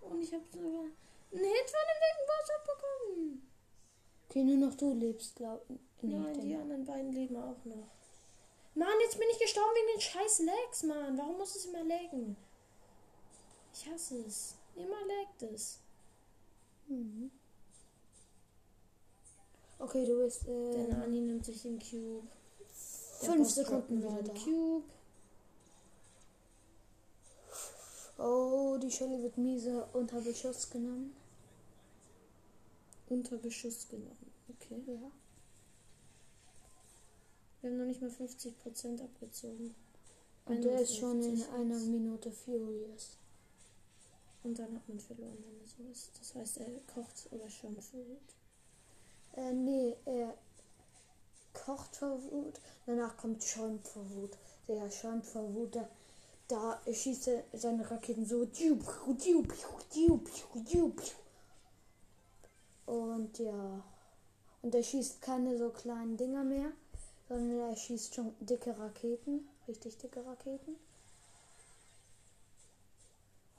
Und 0.03 0.23
ich 0.23 0.33
habe 0.33 0.45
sogar 0.53 0.69
einen 0.69 1.45
Hit 1.45 1.71
von 1.71 1.87
dem 1.89 2.01
dicken 2.01 2.27
Boss 2.27 2.51
abbekommen. 2.59 3.49
Okay, 4.29 4.45
nur 4.45 4.69
noch 4.69 4.75
du 4.77 4.95
lebst, 4.95 5.37
glaub 5.37 5.69
nee, 5.69 6.15
Nein, 6.15 6.41
die 6.41 6.55
anderen 6.55 6.85
beiden 6.85 7.13
leben 7.13 7.37
auch 7.37 7.65
noch. 7.65 7.89
Mann, 8.75 9.01
jetzt 9.03 9.19
bin 9.19 9.29
ich 9.33 9.39
gestorben 9.41 9.71
wegen 9.75 9.99
den 9.99 10.01
scheiß 10.01 10.41
Lags, 10.41 10.83
Mann. 10.85 11.19
Warum 11.19 11.37
muss 11.37 11.57
es 11.57 11.67
immer 11.67 11.83
laggen? 11.85 12.37
Ich 13.75 13.87
hasse 13.91 14.21
es. 14.27 14.55
Immer 14.77 15.05
laggt 15.07 15.43
es. 15.43 15.79
Mhm. 16.87 17.31
Okay, 19.81 20.05
du 20.05 20.23
bist 20.23 20.47
äh, 20.47 20.73
Der 20.73 20.99
Nani 20.99 21.21
nimmt 21.21 21.45
sich 21.45 21.63
den 21.63 21.79
Cube. 21.79 22.23
Der 23.23 23.31
fünf 23.31 23.39
Boss 23.45 23.55
Sekunden 23.55 24.01
da. 24.03 24.09
Cube. 24.35 24.85
Oh, 28.19 28.77
die 28.77 28.91
Shelly 28.91 29.23
wird 29.23 29.39
miese 29.39 29.87
unter 29.95 30.21
Beschuss 30.21 30.69
genommen. 30.69 31.17
Unter 33.09 33.39
Beschuss 33.39 33.89
genommen. 33.89 34.31
Okay. 34.51 34.83
Ja. 34.87 35.11
Wir 37.61 37.71
haben 37.71 37.79
noch 37.79 37.87
nicht 37.87 38.03
mal 38.03 38.11
50% 38.11 39.03
abgezogen. 39.03 39.75
Und 40.45 40.63
der 40.63 40.81
ist 40.81 40.97
schon 40.97 41.23
in 41.23 41.43
51 41.43 41.53
einer. 41.55 41.79
Minute 41.79 42.31
furious. 42.31 43.17
Und 44.43 44.59
dann 44.59 44.75
hat 44.75 44.89
man 44.89 45.01
verloren, 45.01 45.39
wenn 45.43 45.65
es 45.65 45.77
so 45.77 45.83
ist. 45.91 46.19
Das 46.19 46.35
heißt, 46.35 46.59
er 46.59 46.67
kocht 46.95 47.29
oder 47.31 47.49
vor 47.49 47.71
Wut. 47.71 48.35
Äh, 49.37 49.53
nee, 49.53 49.97
er 50.05 50.35
kocht 51.53 51.97
vor 51.97 52.23
Wut. 52.31 52.61
Danach 52.87 53.17
kommt 53.17 53.43
schäumt 53.43 53.87
vor 53.87 54.09
Wut. 54.11 54.37
Der 54.69 54.91
schäumt 54.91 55.27
vor 55.27 55.55
Wut. 55.55 55.77
Da, 55.77 55.89
da 56.49 56.81
schießt 56.93 57.29
er 57.29 57.45
seine 57.53 57.89
Raketen 57.91 58.27
so. 58.27 58.47
Und 62.87 63.39
ja. 63.39 63.83
Und 64.63 64.75
er 64.75 64.83
schießt 64.83 65.23
keine 65.23 65.57
so 65.57 65.71
kleinen 65.71 66.17
Dinger 66.17 66.45
mehr, 66.45 66.73
sondern 67.29 67.71
er 67.71 67.77
schießt 67.77 68.15
schon 68.15 68.35
dicke 68.41 68.79
Raketen. 68.79 69.49
Richtig 69.69 69.97
dicke 69.99 70.25
Raketen. 70.25 70.77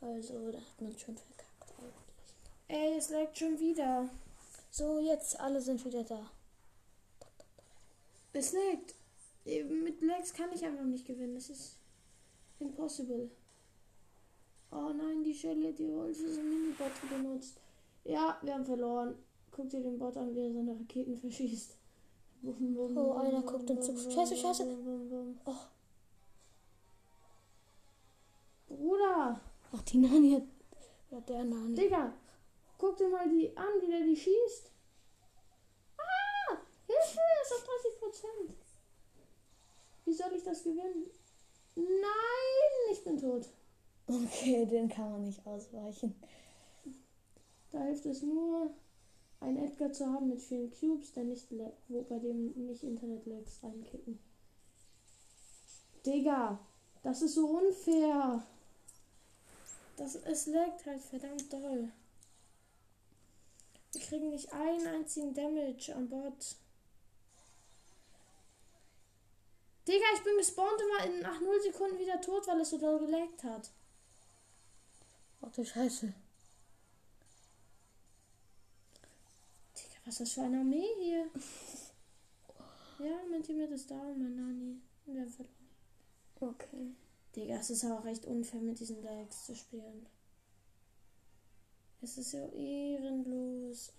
Also, 0.02 0.52
da 0.52 0.58
hat 0.58 0.82
man 0.82 0.98
schon 0.98 1.16
verkackt. 1.16 1.52
Ey, 2.68 2.98
es 2.98 3.10
laggt 3.10 3.38
schon 3.38 3.60
wieder. 3.60 4.10
So, 4.72 5.00
jetzt 5.00 5.38
alle 5.40 5.62
sind 5.62 5.84
wieder 5.86 6.04
da. 6.06 6.32
Es 8.32 8.54
laggt. 8.54 8.96
Äh, 9.46 9.64
Mit 9.66 10.02
Lags 10.02 10.34
kann 10.34 10.50
ich 10.54 10.64
einfach 10.64 10.86
nicht 10.86 11.06
gewinnen. 11.06 11.36
Das 11.36 11.50
ist 11.50 11.76
impossible. 12.60 13.30
Oh 14.72 14.94
nein, 14.96 15.24
die 15.26 15.34
Shelly 15.34 15.68
hat 15.68 15.80
die 15.80 15.92
Holze 15.92 16.34
so 16.34 16.42
Minibot 16.42 16.92
benutzt. 17.10 17.60
Ja, 18.06 18.38
wir 18.42 18.54
haben 18.54 18.66
verloren. 18.66 19.16
Guck 19.52 19.70
dir 19.70 19.82
den 19.82 20.00
Bot 20.00 20.16
an, 20.16 20.34
wie 20.34 20.40
er 20.40 20.54
seine 20.54 20.72
Raketen 20.80 21.18
verschießt. 21.18 21.76
Bum, 22.42 22.74
bum, 22.74 22.98
Oh, 22.98 23.18
einer 23.18 23.42
guckt 23.42 23.70
uns 23.70 23.86
zu. 23.86 24.10
Scheiße, 24.10 24.38
scheiße. 24.38 24.66
Oh. 25.46 25.56
Bruder, 28.70 29.42
Ach, 29.74 29.82
die 29.84 29.98
Nani 29.98 30.32
hat. 30.32 30.44
Oder 31.12 31.22
der 31.22 31.44
Nani. 31.44 31.76
Digga, 31.76 32.14
guck 32.82 32.98
dir 32.98 33.10
mal 33.10 33.30
die 33.30 33.56
an, 33.56 33.80
wie 33.80 33.92
der 33.92 34.02
die 34.02 34.16
schießt. 34.16 34.72
Ah, 35.98 36.58
Hilfe, 36.88 37.20
ist 37.44 37.54
auf 37.54 37.64
30 37.64 38.00
Prozent. 38.00 38.58
Wie 40.06 40.14
soll 40.14 40.34
ich 40.36 40.44
das 40.44 40.64
gewinnen? 40.64 41.06
Nein, 41.76 42.92
ich 42.92 43.04
bin 43.04 43.20
tot. 43.20 43.48
Okay, 44.08 44.66
den 44.66 44.90
kann 44.90 45.12
man 45.12 45.24
nicht 45.26 45.46
ausweichen. 45.46 46.16
Da 47.72 47.84
hilft 47.84 48.06
es 48.08 48.24
nur, 48.24 48.72
einen 49.40 49.58
Edgar 49.58 49.94
zu 49.94 50.08
haben 50.08 50.30
mit 50.30 50.42
vielen 50.42 50.72
Cubes, 50.72 51.14
der 51.14 51.24
nicht 51.26 51.48
wo 51.88 52.02
bei 52.02 52.18
dem 52.18 52.52
nicht 52.66 52.84
Internet-Lags 52.84 53.64
reinkicken. 53.64 54.20
Digga, 56.04 56.60
das 57.04 57.22
ist 57.22 57.36
so 57.36 57.48
unfair. 57.48 58.44
Das, 59.98 60.16
es 60.16 60.48
laggt 60.48 60.86
halt 60.88 61.02
verdammt 61.02 61.54
doll. 61.54 61.92
Wir 63.94 64.02
kriegen 64.02 64.30
nicht 64.30 64.52
einen 64.54 64.88
einzigen 64.88 65.34
Damage 65.34 65.94
an 65.96 66.10
Bord. 66.10 66.56
Digga, 69.88 70.06
ich 70.16 70.24
bin 70.24 70.38
gespawnt 70.38 70.80
und 70.80 70.98
war 70.98 71.06
in, 71.06 71.20
nach 71.22 71.42
0 71.42 71.62
Sekunden 71.62 72.00
wieder 72.00 72.22
tot, 72.22 72.48
weil 72.48 72.62
es 72.62 72.70
so 72.70 72.78
doll 72.78 73.00
gelaggt 73.00 73.44
hat. 73.44 73.70
Ach 75.42 75.52
du 75.52 75.66
Scheiße. 75.66 76.14
Digga, 79.76 79.98
was 80.06 80.14
ist 80.14 80.22
das 80.22 80.32
für 80.34 80.42
eine 80.44 80.60
Armee 80.60 80.88
hier? 81.00 81.30
Ja, 83.00 83.18
mein 83.32 83.42
Teammate 83.42 83.74
ist 83.74 83.90
da 83.90 84.00
und 84.00 84.20
mein 84.20 84.36
Nani. 84.36 84.80
Wir 85.08 85.22
haben 85.22 85.32
verloren. 85.32 85.56
Okay. 86.40 86.92
Digga, 87.36 87.56
es 87.56 87.72
ist 87.72 87.84
auch 87.86 88.04
recht 88.04 88.28
unfair, 88.28 88.62
mit 88.62 88.80
diesen 88.80 89.02
Lags 89.02 89.48
zu 89.48 89.56
spielen. 89.56 90.06
Es 92.02 92.18
ist 92.18 92.32
ja 92.34 92.46
ehrenlos. 92.48 93.94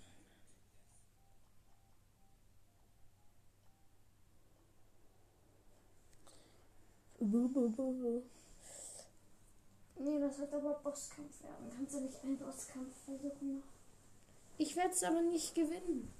Nee, 9.98 10.18
das 10.18 10.38
wird 10.38 10.52
aber 10.52 10.74
Bosskampf 10.82 11.42
werden. 11.44 11.70
Kannst 11.76 11.94
du 11.94 12.00
nicht 12.00 12.24
einen 12.24 12.36
Bosskampf 12.36 12.92
versuchen? 13.04 13.62
Ich 14.58 14.74
werde 14.74 14.90
es 14.90 15.04
aber 15.04 15.22
nicht 15.22 15.54
gewinnen. 15.54 16.12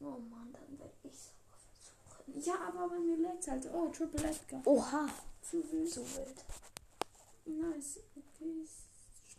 Oh 0.00 0.18
Mann, 0.30 0.52
dann 0.52 0.78
werde 0.78 0.94
ich 1.04 1.12
es 1.12 1.32
aber 1.36 2.34
versuchen. 2.34 2.42
Ja, 2.42 2.54
aber 2.68 2.88
bei 2.88 2.98
mir 2.98 3.18
laggt 3.18 3.46
halt. 3.46 3.68
Oh, 3.72 3.88
Triple 3.88 4.26
Edgar. 4.26 4.62
Oha. 4.64 5.08
Zu 5.42 5.70
wild. 5.70 5.90
So 5.90 6.00
wild. 6.00 6.44
Nice. 7.44 8.00
Okay, 8.16 8.64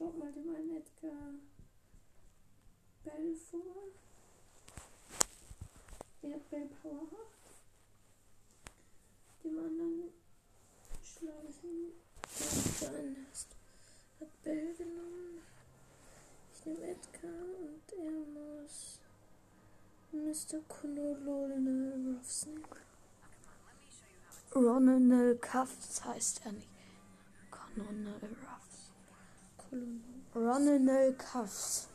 stopp 0.04 0.18
mal 0.18 0.32
dem 0.34 0.54
einen 0.56 0.76
Edgar. 0.78 1.34
Bell 3.06 3.36
vor. 3.36 3.84
Der 6.22 6.34
hat 6.36 6.50
Bell 6.50 6.70
Power. 6.82 7.08
Dem 9.44 9.58
anderen 9.60 10.10
schlage 11.02 11.48
ich 11.50 11.64
ihn. 11.64 11.92
Der 12.82 13.30
ist- 13.32 13.56
hat 14.20 14.44
Bell 14.44 14.76
genommen. 14.76 15.42
Ich 16.54 16.66
nehme 16.66 16.82
Edgar 16.84 17.32
und 17.32 17.94
er 17.94 18.22
muss 18.36 19.00
Mr. 20.12 20.60
Konolone 20.68 22.16
Ruffs 22.18 22.46
nehmen. 22.46 22.66
Ronald 24.54 25.42
Cuffs 25.42 26.04
heißt 26.04 26.46
er 26.46 26.52
nicht. 26.52 26.68
Ronald 27.78 28.24
Ruffs. 28.24 28.53
Kolonel. 29.74 30.00
Ronald 30.36 31.20
Cuffs. 31.20 31.88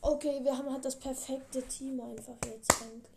Okay, 0.00 0.40
wir 0.42 0.56
haben 0.56 0.70
halt 0.70 0.84
das 0.84 0.98
perfekte 0.98 1.62
Team 1.62 2.00
einfach 2.00 2.36
jetzt 2.46 2.70
eigentlich. 2.82 3.10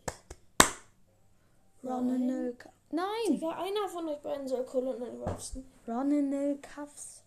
Ronald. 1.83 2.65
Nein! 2.91 3.07
Digga, 3.27 3.49
einer 3.51 3.88
von 3.89 4.07
euch 4.09 4.19
beiden 4.21 4.47
soll 4.47 4.65
Colonel 4.65 5.21
Ruffson. 5.21 5.65
Ronald 5.88 6.63
Cuffs. 6.63 7.23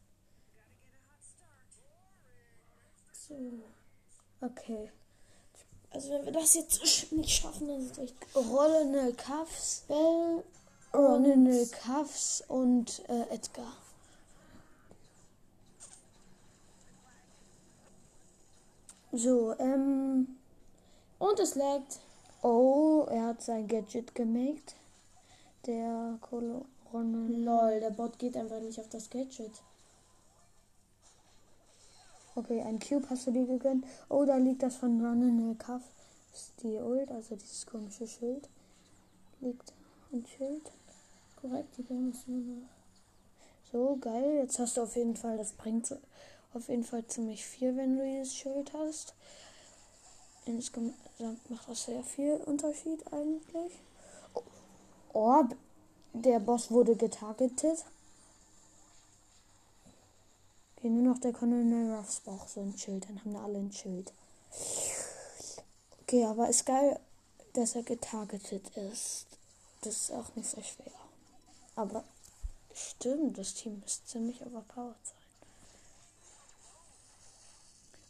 So. 3.12 3.34
Okay. 4.40 4.90
Also 5.90 6.11
wenn 6.11 6.25
wir 6.25 6.32
das 6.32 6.54
jetzt 6.54 7.12
nicht 7.12 7.30
schaffen, 7.30 7.68
dann 7.68 7.80
ist 7.82 7.92
es 7.92 7.99
echt. 7.99 8.16
Ronald 8.34 9.18
Cuffs. 9.18 9.84
Bell. 9.87 10.42
Ronald 10.94 11.72
Cuffs 11.72 12.42
und 12.49 13.02
äh, 13.08 13.34
Edgar. 13.34 13.72
So, 19.12 19.54
ähm. 19.59 20.38
Und 21.19 21.38
es 21.38 21.54
laggt. 21.54 22.00
Oh, 22.42 23.07
er 23.11 23.26
hat 23.26 23.42
sein 23.42 23.69
Gadget 23.69 24.14
gemaked. 24.14 24.75
Der 25.66 26.19
Colo 26.21 26.64
Ronald. 26.92 27.38
Lol, 27.38 27.81
der 27.81 27.90
Bot 27.90 28.19
geht 28.19 28.37
einfach 28.37 28.61
nicht 28.61 28.81
auf 28.81 28.88
das 28.88 29.09
Gadget. 29.11 29.52
Okay, 32.35 32.62
ein 32.62 32.81
Cube 32.81 33.09
hast 33.11 33.26
du 33.26 33.31
dir 33.31 33.47
gegönnt. 33.47 33.85
Oh, 34.09 34.25
da 34.25 34.37
liegt 34.37 34.62
das 34.62 34.76
von 34.76 35.04
Ronald 35.04 35.59
Cuff. 35.59 35.83
Die 36.62 36.78
Ult, 36.78 37.11
also 37.11 37.37
dieses 37.37 37.66
komische 37.66 38.07
Schild. 38.07 38.49
Liegt 39.40 39.75
ein 40.12 40.25
Schild. 40.26 40.73
Korrekt, 41.40 41.76
die 41.76 41.83
es 41.83 42.26
nur 42.26 42.40
noch. 42.40 42.69
So, 43.71 43.99
geil. 44.00 44.38
Jetzt 44.38 44.59
hast 44.59 44.78
du 44.78 44.83
auf 44.83 44.97
jeden 44.97 45.16
Fall, 45.16 45.37
das 45.37 45.52
bringt 45.52 45.95
auf 46.54 46.68
jeden 46.68 46.85
Fall 46.85 47.06
ziemlich 47.06 47.44
viel, 47.44 47.76
wenn 47.76 47.97
du 47.97 48.04
dieses 48.04 48.35
Schild 48.35 48.73
hast. 48.75 49.14
Insgesamt 50.44 51.50
macht 51.50 51.68
das 51.68 51.85
sehr 51.85 52.02
viel 52.02 52.35
Unterschied 52.47 53.00
eigentlich. 53.12 53.73
Oh, 55.12 55.44
der 56.12 56.40
Boss 56.40 56.71
wurde 56.71 56.97
getargetet. 56.97 57.85
Okay, 60.76 60.90
nur 60.90 61.12
noch 61.12 61.21
der 61.21 61.32
Colonel 61.32 61.94
Ruffs 61.94 62.21
braucht 62.21 62.49
so 62.49 62.61
ein 62.61 62.76
Schild. 62.76 63.09
Dann 63.09 63.21
haben 63.21 63.32
wir 63.32 63.40
alle 63.40 63.59
ein 63.59 63.73
Schild. 63.73 64.12
Okay, 66.02 66.25
aber 66.25 66.49
ist 66.49 66.66
geil, 66.66 66.99
dass 67.52 67.76
er 67.76 67.85
getargetet 67.85 68.76
ist. 68.76 69.26
Das 69.82 69.94
ist 69.94 70.12
auch 70.12 70.35
nicht 70.35 70.49
so 70.49 70.61
schwer. 70.61 70.92
Aber 71.76 72.04
stimmt, 72.75 73.38
das 73.38 73.54
Team 73.54 73.80
müsste 73.80 74.06
ziemlich 74.06 74.44
overpowered. 74.44 74.97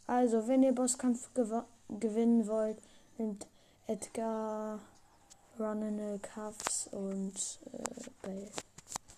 Also, 0.05 0.47
wenn 0.47 0.63
ihr 0.63 0.73
Bosskampf 0.73 1.29
gewinnen 1.33 2.47
wollt, 2.47 2.77
nimmt 3.17 3.47
Edgar, 3.87 4.79
Ronald 5.59 6.23
Cuffs 6.23 6.87
und 6.91 7.33
äh, 7.71 8.09
Bell. 8.21 8.49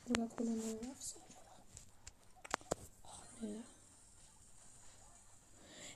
Oder 0.10 0.28
Colonel 0.36 0.80
Ruffson. 0.84 1.22
Nee. 3.42 3.64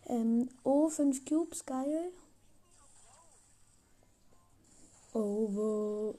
Ähm, 0.07 0.49
oh, 0.63 0.89
5 0.89 1.25
Cubes, 1.25 1.65
geil. 1.65 2.11
Over. 5.13 6.15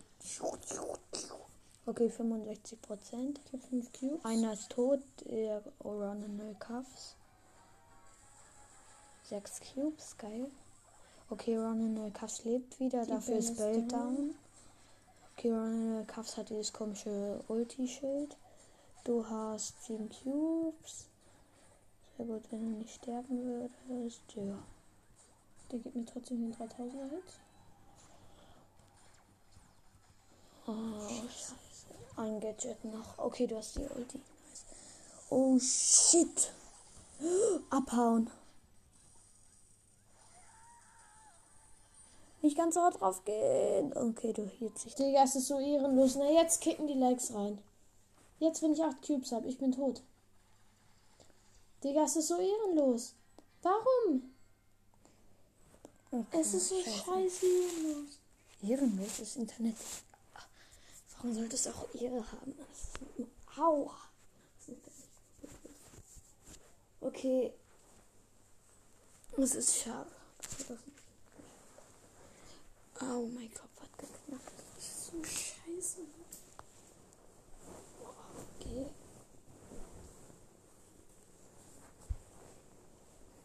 Okay, 1.86 2.08
65 2.08 2.82
Prozent. 2.82 3.40
Ich 3.44 3.52
habe 3.52 3.62
5 3.62 3.92
Cubes. 3.92 4.24
Einer 4.24 4.52
ist 4.52 4.70
tot, 4.70 5.00
der 5.24 5.62
Ronald 5.82 6.60
Cuffs. 6.60 7.16
6 9.30 9.60
Cubes, 9.60 10.16
geil. 10.18 10.50
Okay, 11.30 11.56
Ronald 11.56 12.12
Cuffs 12.14 12.44
lebt 12.44 12.80
wieder, 12.80 13.04
Die 13.04 13.10
dafür 13.10 13.36
ist 13.36 13.56
Bell 13.56 13.86
down. 13.86 14.34
Okay, 15.36 15.52
Ronald 15.52 16.08
Cuffs 16.08 16.36
hat 16.36 16.50
dieses 16.50 16.72
komische 16.72 17.40
Ulti-Schild. 17.46 18.36
Du 19.04 19.24
hast 19.24 19.84
7 19.84 20.10
Cubes. 20.10 21.06
Sehr 22.16 22.26
gut, 22.26 22.42
wenn 22.50 22.72
du 22.72 22.78
nicht 22.78 22.92
sterben 22.92 23.68
würdest. 23.86 24.20
Ja. 24.34 24.58
Der 25.70 25.78
gibt 25.78 25.94
mir 25.94 26.04
trotzdem 26.04 26.50
den 26.50 26.54
3000er 26.54 27.10
Hit. 27.10 27.22
Oh, 30.66 31.08
scheiße. 31.08 31.54
Ein 32.16 32.40
Gadget 32.40 32.84
noch. 32.84 33.16
Okay, 33.16 33.46
du 33.46 33.56
hast 33.56 33.76
die 33.76 33.86
Ulti. 33.96 34.20
Oh, 35.30 35.56
shit. 35.60 36.52
Abhauen. 37.70 38.28
Nicht 42.42 42.56
ganz 42.56 42.74
so 42.74 42.80
hart 42.82 43.00
drauf 43.00 43.24
gehen. 43.24 43.94
Okay, 43.96 44.32
du 44.32 44.46
hielst 44.48 44.84
dich. 44.84 44.94
Digga, 44.94 45.24
es 45.24 45.36
ist 45.36 45.48
so 45.48 45.58
ehrenlos. 45.60 46.14
Na, 46.16 46.30
jetzt 46.30 46.60
kicken 46.62 46.86
die 46.86 46.94
Legs 46.94 47.32
rein. 47.34 47.58
Jetzt, 48.38 48.62
wenn 48.62 48.72
ich 48.72 48.82
8 48.82 49.02
Cubes 49.06 49.32
habe, 49.32 49.46
ich 49.48 49.58
bin 49.58 49.72
tot. 49.72 50.02
Digga, 51.84 52.04
es 52.04 52.16
ist 52.16 52.28
so 52.28 52.36
ehrenlos. 52.38 53.14
Warum? 53.62 54.32
Okay, 56.12 56.40
Es 56.40 56.54
ist 56.54 56.68
so 56.70 56.80
scheiße. 56.80 57.04
scheiße 57.04 57.46
ehrenlos. 57.46 58.18
Ehrenloses 58.62 59.36
Internet. 59.36 59.76
Warum 61.16 61.34
sollte 61.34 61.54
es 61.56 61.66
auch 61.68 61.86
Ehre 61.94 62.24
haben? 62.32 62.54
Ist- 62.72 63.28
Au. 63.58 63.90
Okay. 67.02 67.52
Es 69.36 69.54
ist 69.54 69.76
schade. 69.76 70.10
Au, 73.00 73.26
mein 73.26 73.52
Kopf 73.54 73.80
hat 73.80 73.98
geknackt. 73.98 74.52
Das 74.76 74.84
ist 74.84 75.06
so 75.06 75.24
scheiße. 75.24 76.00
Okay. 78.58 78.86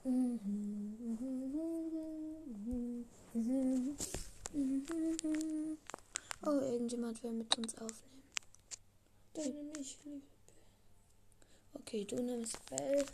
Oh, 6.46 6.60
irgendjemand 6.60 7.22
will 7.24 7.32
mit 7.32 7.58
uns 7.58 7.74
aufnehmen. 7.76 8.24
Dann 9.34 9.52
nehme 9.52 9.80
ich 9.80 9.98
lieber. 10.06 10.22
Okay, 11.74 12.06
du 12.06 12.22
nimmst 12.22 12.64
Bell. 12.68 13.06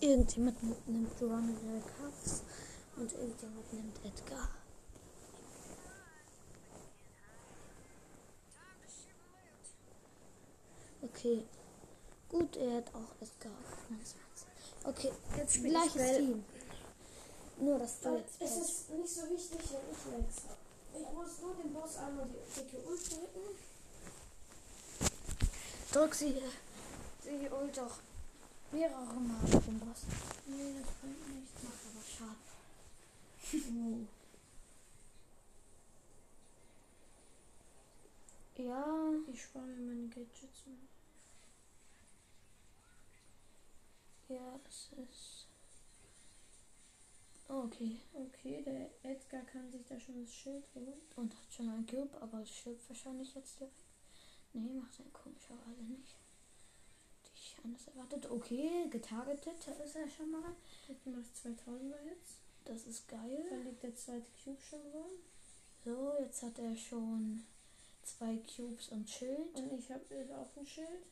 Irgendjemand 0.00 0.62
nimmt- 0.62 0.88
nimmt 0.88 1.22
Ronald 1.22 1.84
Cuffs. 1.98 2.42
Und 2.96 3.12
irgendjemand 3.12 3.72
nimmt 3.72 3.96
Edgar. 4.04 4.48
Okay. 11.02 11.44
Gut, 12.28 12.56
er 12.56 12.76
hat 12.76 12.88
auch 12.94 13.14
Edgar 13.20 13.52
auf 13.52 13.78
25. 13.88 14.46
Okay, 14.84 15.12
jetzt 15.36 15.54
spiel 15.54 15.66
ich 15.66 15.72
gleiches. 15.72 16.16
Team. 16.16 16.44
Nur, 17.58 17.78
dass 17.78 18.00
du 18.00 18.16
jetzt 18.16 18.40
Es 18.40 18.56
ist 18.56 18.90
nicht 18.90 19.08
so 19.08 19.22
wichtig, 19.28 19.58
wenn 19.70 19.92
ich 19.92 20.26
Legs 20.26 20.42
habe. 20.44 20.56
Ich 20.94 21.12
muss 21.12 21.40
nur 21.40 21.54
dem 21.54 21.72
Boss 21.72 21.96
einmal 21.96 22.26
die 22.26 22.60
dicke 22.60 22.78
Ult 22.88 23.10
drücken. 23.10 23.56
Drück 25.92 26.14
sie. 26.14 26.42
Sie 27.22 27.50
holt 27.50 27.76
doch 27.76 27.98
mehrere 28.72 29.14
Mal 29.14 29.36
auf 29.44 29.64
den 29.64 29.78
Boss. 29.78 30.02
Nee, 30.46 30.74
das 30.80 30.92
bringt 31.00 31.28
nichts. 31.34 31.62
Macht 31.62 31.84
aber 31.90 32.04
Schaden. 32.16 34.08
Oh. 38.58 38.62
Ja. 38.62 38.84
Ich 39.32 39.42
spare 39.42 39.64
mir 39.66 39.94
meine 39.94 40.08
Gadgets 40.08 40.66
mal. 40.66 40.91
Ja, 44.28 44.58
es 44.68 44.88
ist. 45.08 45.46
Oh, 47.48 47.64
okay. 47.64 47.98
Okay, 48.14 48.62
der 48.62 48.90
Edgar 49.02 49.42
kann 49.42 49.70
sich 49.70 49.84
da 49.84 49.98
schon 50.00 50.22
das 50.24 50.32
Schild 50.34 50.64
holen. 50.74 51.00
Und 51.16 51.34
hat 51.34 51.52
schon 51.52 51.68
ein 51.68 51.86
Cube, 51.86 52.16
aber 52.20 52.44
stirbt 52.46 52.88
wahrscheinlich 52.88 53.34
jetzt 53.34 53.60
direkt. 53.60 53.84
Nee, 54.54 54.72
macht 54.74 54.98
er 54.98 55.06
komischerweise 55.12 55.82
nicht. 55.82 56.16
Die 57.26 57.30
ich 57.34 57.56
anders 57.64 57.86
erwartet. 57.88 58.30
Okay, 58.30 58.88
getargetet 58.90 59.66
ist 59.84 59.96
er 59.96 60.08
schon 60.08 60.30
mal. 60.30 60.54
Jetzt 60.88 61.06
macht 61.06 61.24
2000er 61.34 62.02
jetzt. 62.06 62.38
Das 62.64 62.86
ist 62.86 63.10
Da 63.10 63.16
geil. 63.16 63.62
liegt 63.64 63.82
der 63.82 63.94
zweite 63.94 64.30
Cube 64.42 64.60
schon 64.62 64.80
dran. 64.90 65.10
So, 65.84 66.14
jetzt 66.20 66.42
hat 66.42 66.58
er 66.58 66.76
schon 66.76 67.42
zwei 68.04 68.36
Cubes 68.38 68.88
und 68.90 69.08
Schild. 69.10 69.54
Und 69.54 69.72
ich 69.78 69.90
habe 69.90 70.04
auch 70.36 70.56
ein 70.56 70.66
Schild. 70.66 71.06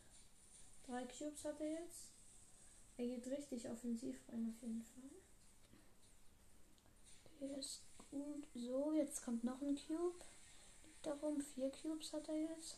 Drei 0.87 1.05
Cubes 1.05 1.45
hat 1.45 1.61
er 1.61 1.73
jetzt. 1.83 2.07
Er 3.01 3.07
geht 3.07 3.27
richtig 3.29 3.67
offensiv 3.71 4.15
rein 4.29 4.55
auf 4.55 4.61
jeden 4.61 4.83
Fall. 4.83 5.11
Der 7.41 7.57
ist 7.57 7.81
gut. 8.11 8.47
So, 8.55 8.93
jetzt 8.93 9.25
kommt 9.25 9.43
noch 9.43 9.63
ein 9.63 9.75
Cube. 9.75 10.23
Liegt 10.85 11.07
darum. 11.07 11.41
Vier 11.41 11.71
Cubes 11.71 12.13
hat 12.13 12.29
er 12.29 12.37
jetzt. 12.37 12.77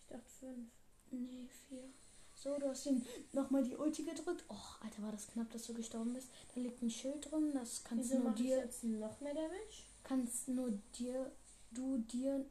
Ich 0.00 0.06
dachte 0.08 0.28
fünf. 0.40 0.68
Nee, 1.12 1.46
vier. 1.68 1.84
So, 2.34 2.58
du 2.58 2.68
hast 2.68 2.86
ihn 2.86 3.06
nochmal 3.32 3.62
die 3.62 3.76
Ulti 3.76 4.02
gedrückt. 4.02 4.44
Och, 4.50 4.80
Alter, 4.82 5.02
war 5.04 5.12
das 5.12 5.28
knapp, 5.28 5.48
dass 5.52 5.68
du 5.68 5.74
gestorben 5.74 6.12
bist. 6.14 6.28
Da 6.52 6.60
liegt 6.60 6.82
ein 6.82 6.90
Schild 6.90 7.30
drin. 7.30 7.52
Das 7.54 7.84
kannst 7.84 8.10
Wieso 8.10 8.24
nur 8.24 8.32
dir. 8.32 8.56
jetzt 8.58 8.82
noch 8.82 9.20
mehr 9.20 9.34
Damage? 9.34 9.84
Kannst 10.02 10.48
nur 10.48 10.72
dir. 10.98 11.30
Du 11.70 11.98
dir. 11.98 12.44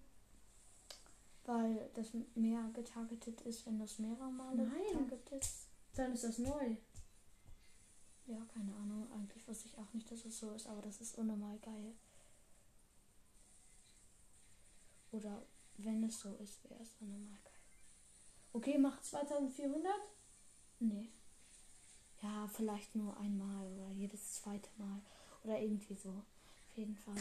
Weil 1.43 1.89
das 1.93 2.07
mehr 2.35 2.63
getargetet 2.73 3.41
ist, 3.41 3.65
wenn 3.65 3.79
du 3.79 3.83
es 3.83 3.99
mehrere 3.99 4.31
Male 4.31 4.63
Nein. 4.63 5.09
getargetest. 5.09 5.64
Dann 5.95 6.11
ist 6.13 6.23
das 6.25 6.37
neu. 6.39 6.75
Ja, 8.27 8.43
keine 8.53 8.75
Ahnung. 8.75 9.11
Eigentlich 9.11 9.47
wusste 9.47 9.67
ich 9.67 9.77
auch 9.77 9.93
nicht, 9.93 10.11
dass 10.11 10.25
es 10.25 10.39
so 10.39 10.51
ist, 10.51 10.67
aber 10.67 10.81
das 10.81 10.99
ist 10.99 11.17
unnormal 11.17 11.57
geil. 11.59 11.95
Oder 15.11 15.45
wenn 15.77 16.03
es 16.03 16.19
so 16.19 16.35
ist, 16.35 16.69
wäre 16.69 16.81
es 16.81 16.95
unnormal 16.99 17.39
geil. 17.43 17.53
Okay, 18.53 18.77
mach 18.77 19.01
2400? 19.01 19.93
Nee. 20.79 21.09
Ja, 22.21 22.47
vielleicht 22.47 22.95
nur 22.95 23.15
einmal 23.17 23.65
oder 23.67 23.89
jedes 23.91 24.33
zweite 24.33 24.69
Mal. 24.77 25.01
Oder 25.43 25.59
irgendwie 25.61 25.95
so. 25.95 26.09
Auf 26.09 26.77
jeden 26.77 26.97
Fall. 26.97 27.15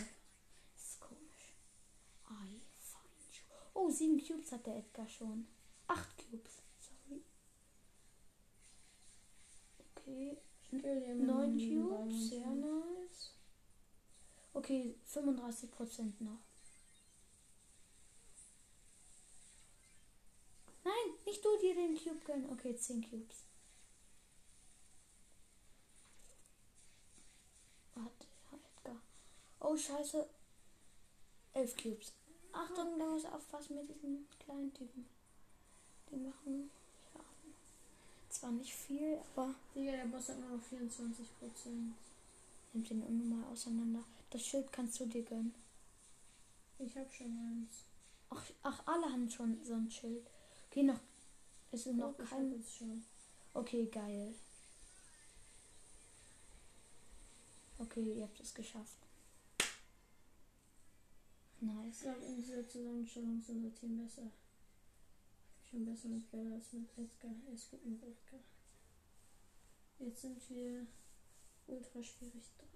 Das 0.75 0.85
ist 0.85 1.01
komisch. 1.01 1.55
I 2.31 2.61
find 2.81 3.35
you. 3.37 3.43
Oh, 3.75 3.91
sieben 3.91 4.19
Cubes 4.25 4.51
hat 4.51 4.67
der 4.67 4.79
Edgar 4.79 5.09
schon. 5.09 5.47
Acht 5.87 6.17
Cubes. 6.17 6.64
Okay. 10.07 10.37
Ich 10.61 10.81
kill 10.81 11.01
jemanden 11.01 11.27
Neun 11.27 11.57
nebenbei 11.57 11.97
Cubes. 11.97 12.29
Sehr 12.29 12.47
nice. 12.47 13.31
Okay, 14.53 14.95
35% 15.13 16.13
noch. 16.21 16.39
Nein, 20.85 21.15
nicht 21.25 21.43
du 21.45 21.57
dir 21.59 21.75
den 21.75 21.97
Cube 21.97 22.21
gönnen. 22.27 22.51
Okay, 22.53 22.77
10 22.77 23.09
Cubes. 23.09 23.45
Warte, 27.95 28.27
Edgar. 28.53 29.01
Oh, 29.61 29.77
scheiße. 29.77 30.29
11 31.55 31.77
Cubes. 31.77 32.13
Achtung, 32.53 32.99
da 32.99 33.07
muss 33.07 33.25
aufpassen 33.25 33.77
mit 33.77 33.89
diesen 33.89 34.29
kleinen 34.39 34.73
Typen. 34.75 35.07
Die 36.11 36.17
machen. 36.17 36.71
Zwar 38.35 38.51
nicht 38.51 38.75
viel, 38.75 39.17
aber 39.33 39.55
Digga, 39.75 39.93
der 39.93 40.07
Boss 40.07 40.29
hat 40.29 40.41
nur 40.41 40.57
noch 40.57 40.65
24%. 40.65 41.93
nimmt 42.73 42.91
den 42.91 43.03
unnormal 43.03 43.53
auseinander. 43.53 44.03
Das 44.31 44.45
Schild 44.45 44.73
kannst 44.73 44.99
du 44.99 45.07
dir 45.07 45.23
gönnen. 45.23 45.55
Ich 46.81 46.97
hab 46.97 47.15
schon 47.15 47.29
eins. 47.29 47.85
Ach, 48.31 48.43
ach 48.65 48.87
alle 48.87 49.07
haben 49.07 49.31
schon 49.31 49.65
so 49.65 49.75
ein 49.75 49.89
Schild. 49.89 50.27
Okay, 50.69 50.83
noch. 50.83 50.99
Es 51.71 51.87
ist 51.87 51.95
noch 51.95 52.19
ich 52.19 52.29
kein. 52.29 52.65
Okay, 53.55 53.87
geil. 53.87 54.35
Okay, 57.79 58.15
ihr 58.15 58.25
habt 58.25 58.41
es 58.41 58.53
geschafft. 58.53 58.99
Ich 59.61 59.67
Nice. 61.69 62.01
glaube, 62.01 62.25
in 62.25 62.43
dieser 62.43 62.69
Zusammenstellung 62.69 63.39
ist 63.39 63.49
unser 63.49 63.73
Team 63.77 64.05
besser. 64.05 64.29
Schon 65.75 65.87
besser 65.87 66.09
mit 66.09 66.31
Bella 66.31 66.55
als 66.55 66.73
mit 66.73 66.89
Edgar. 66.97 67.35
Ist 67.53 67.69
gut 67.69 67.85
mit 67.85 68.01
Edgar. 68.01 68.39
Jetzt 69.99 70.21
sind 70.21 70.49
wir 70.51 70.87
ultra 71.67 72.01
schwierig 72.01 72.45
3. 72.59 72.67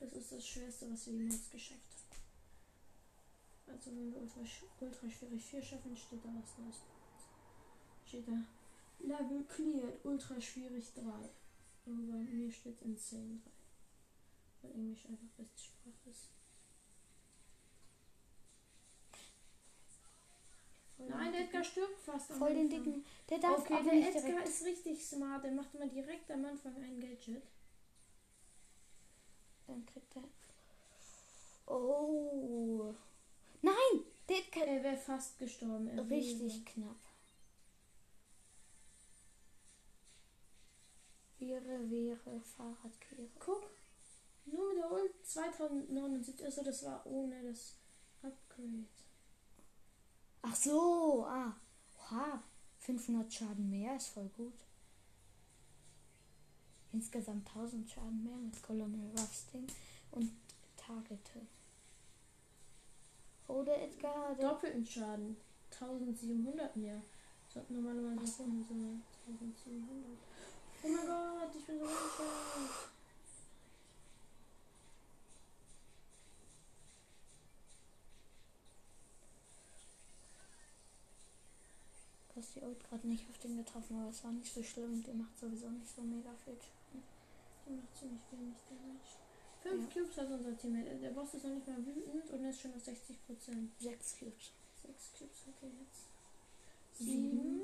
Das 0.00 0.12
ist 0.12 0.32
das 0.32 0.44
Schwerste, 0.44 0.90
was 0.90 1.06
wir 1.06 1.18
jemals 1.18 1.48
geschafft 1.48 1.80
haben. 2.10 3.72
Also 3.72 3.92
wenn 3.92 4.12
wir 4.12 4.20
ultra, 4.20 4.40
ultra 4.80 5.08
schwierig 5.08 5.44
4 5.44 5.62
schaffen, 5.62 5.96
steht 5.96 6.24
da 6.24 6.30
was 6.34 6.58
Neues. 6.58 6.82
Steht 8.04 8.26
da 8.26 8.44
Level 8.98 9.44
cleared, 9.44 10.04
ultra 10.04 10.40
schwierig 10.40 10.92
3. 10.94 11.02
Aber 11.02 11.30
bei 11.86 12.24
mir 12.24 12.50
steht 12.50 12.82
insane 12.82 13.38
3. 13.44 13.50
Weil 14.62 14.72
Englisch 14.72 15.06
einfach 15.06 15.28
beste 15.36 15.62
Sprache 15.62 16.10
ist. 16.10 16.37
Nein, 20.98 21.32
der 21.32 21.42
Edgar 21.42 21.62
stirbt 21.64 21.98
fast. 22.00 22.32
Voll 22.32 22.54
den 22.54 22.68
dicken. 22.68 23.04
Der 23.30 23.38
darf 23.38 23.60
Okay, 23.60 23.74
auch 23.74 23.84
der 23.84 23.94
nicht 23.94 24.08
Edgar 24.08 24.22
direkt. 24.22 24.48
ist 24.48 24.64
richtig 24.64 25.04
smart. 25.06 25.44
Der 25.44 25.52
macht 25.52 25.74
immer 25.74 25.86
direkt 25.86 26.30
am 26.30 26.44
Anfang 26.44 26.74
ein 26.82 27.00
Gadget. 27.00 27.42
Dann 29.66 29.86
kriegt 29.86 30.16
er. 30.16 30.24
Oh. 31.72 32.94
Nein! 33.62 33.74
Der 34.28 34.40
kann. 34.50 34.62
Er 34.68 34.82
wäre 34.82 34.96
fast 34.96 35.38
gestorben. 35.38 35.86
Er 35.88 36.08
Richtig 36.10 36.54
wäre. 36.54 36.64
knapp. 36.64 36.96
Wäre, 41.38 41.90
wäre, 41.90 42.40
Fahrradkehre. 42.56 43.28
Guck. 43.38 43.70
Nur 44.46 44.68
mit 44.74 44.78
der 44.82 44.90
Ult 44.90 45.12
2079. 45.26 46.44
Also 46.44 46.62
das 46.64 46.84
war 46.84 47.06
ohne 47.06 47.42
das 47.42 47.74
Upgrade. 48.22 48.86
Ach 50.50 50.56
so, 50.56 51.26
ah. 51.26 51.54
Oha. 52.10 52.42
500 52.78 53.30
Schaden 53.30 53.68
mehr 53.68 53.96
ist 53.96 54.08
voll 54.08 54.30
gut. 54.36 54.54
Insgesamt 56.92 57.46
1000 57.48 57.90
Schaden 57.90 58.24
mehr 58.24 58.36
mit 58.36 58.62
Colonel 58.62 59.10
Rusting 59.10 59.66
und 60.12 60.32
Targete. 60.76 61.46
Oder 63.46 63.82
Edgar, 63.82 64.34
Doppelten 64.36 64.86
Schaden. 64.86 65.36
1700 65.70 66.76
mehr. 66.76 67.02
So, 67.52 67.60
normalerweise 67.68 68.26
so. 68.26 68.44
sind 68.44 68.66
so 68.66 68.74
1700. 68.74 70.18
Oh 70.82 70.88
mein 70.88 71.06
Gott, 71.06 71.54
ich 71.54 71.66
bin 71.66 71.78
so 71.78 71.84
unscharf. 71.84 72.90
Du 82.38 82.44
hast 82.44 82.54
die 82.54 82.62
Ult 82.62 82.84
gerade 82.84 83.08
nicht 83.08 83.28
auf 83.28 83.36
den 83.38 83.56
getroffen, 83.56 83.98
aber 83.98 84.10
es 84.10 84.22
war 84.22 84.30
nicht 84.30 84.54
so 84.54 84.62
schlimm. 84.62 85.02
Der 85.02 85.14
macht 85.14 85.36
sowieso 85.36 85.70
nicht 85.70 85.90
so 85.90 86.02
mega 86.02 86.30
viel 86.44 86.54
Schaden. 86.54 87.02
Die 87.66 87.72
macht 87.74 87.98
ziemlich 87.98 88.22
wenig 88.30 88.54
Damage. 88.70 89.18
Fünf 89.60 89.82
Ja. 89.82 89.90
Cubes 89.90 90.16
hat 90.18 90.30
unser 90.30 90.56
Teammate. 90.56 90.94
Der 91.02 91.10
Boss 91.10 91.34
ist 91.34 91.42
noch 91.42 91.50
nicht 91.50 91.66
mal 91.66 91.84
wütend 91.84 92.30
und 92.30 92.44
ist 92.44 92.60
schon 92.60 92.74
auf 92.74 92.86
60%. 92.86 92.94
Sechs 93.80 94.18
Cubes. 94.20 94.52
Sechs 94.86 95.10
Cubes 95.18 95.46
hat 95.50 95.54
er 95.62 95.68
jetzt. 95.82 96.06
Sieben. 96.94 97.22
Sieben. 97.26 97.62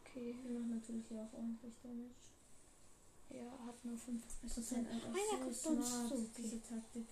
Okay. 0.00 0.36
Wir 0.42 0.58
machen 0.58 0.80
natürlich 0.80 1.06
hier 1.06 1.20
auch 1.20 1.36
ordentlich 1.36 1.74
Damage. 1.82 2.24
Ja, 3.28 3.52
hat 3.66 3.84
nur 3.84 3.98
5 3.98 4.24
Es 4.42 4.56
ist 4.56 4.72
halt 4.72 4.88
einfach 4.88 5.08
Einer 5.08 5.52
so 5.52 5.68
guckt 5.68 5.78
uns 5.78 5.86
smart, 5.90 6.08
zu, 6.08 6.14
okay. 6.14 6.30
diese 6.38 6.62
Taktik 6.62 7.06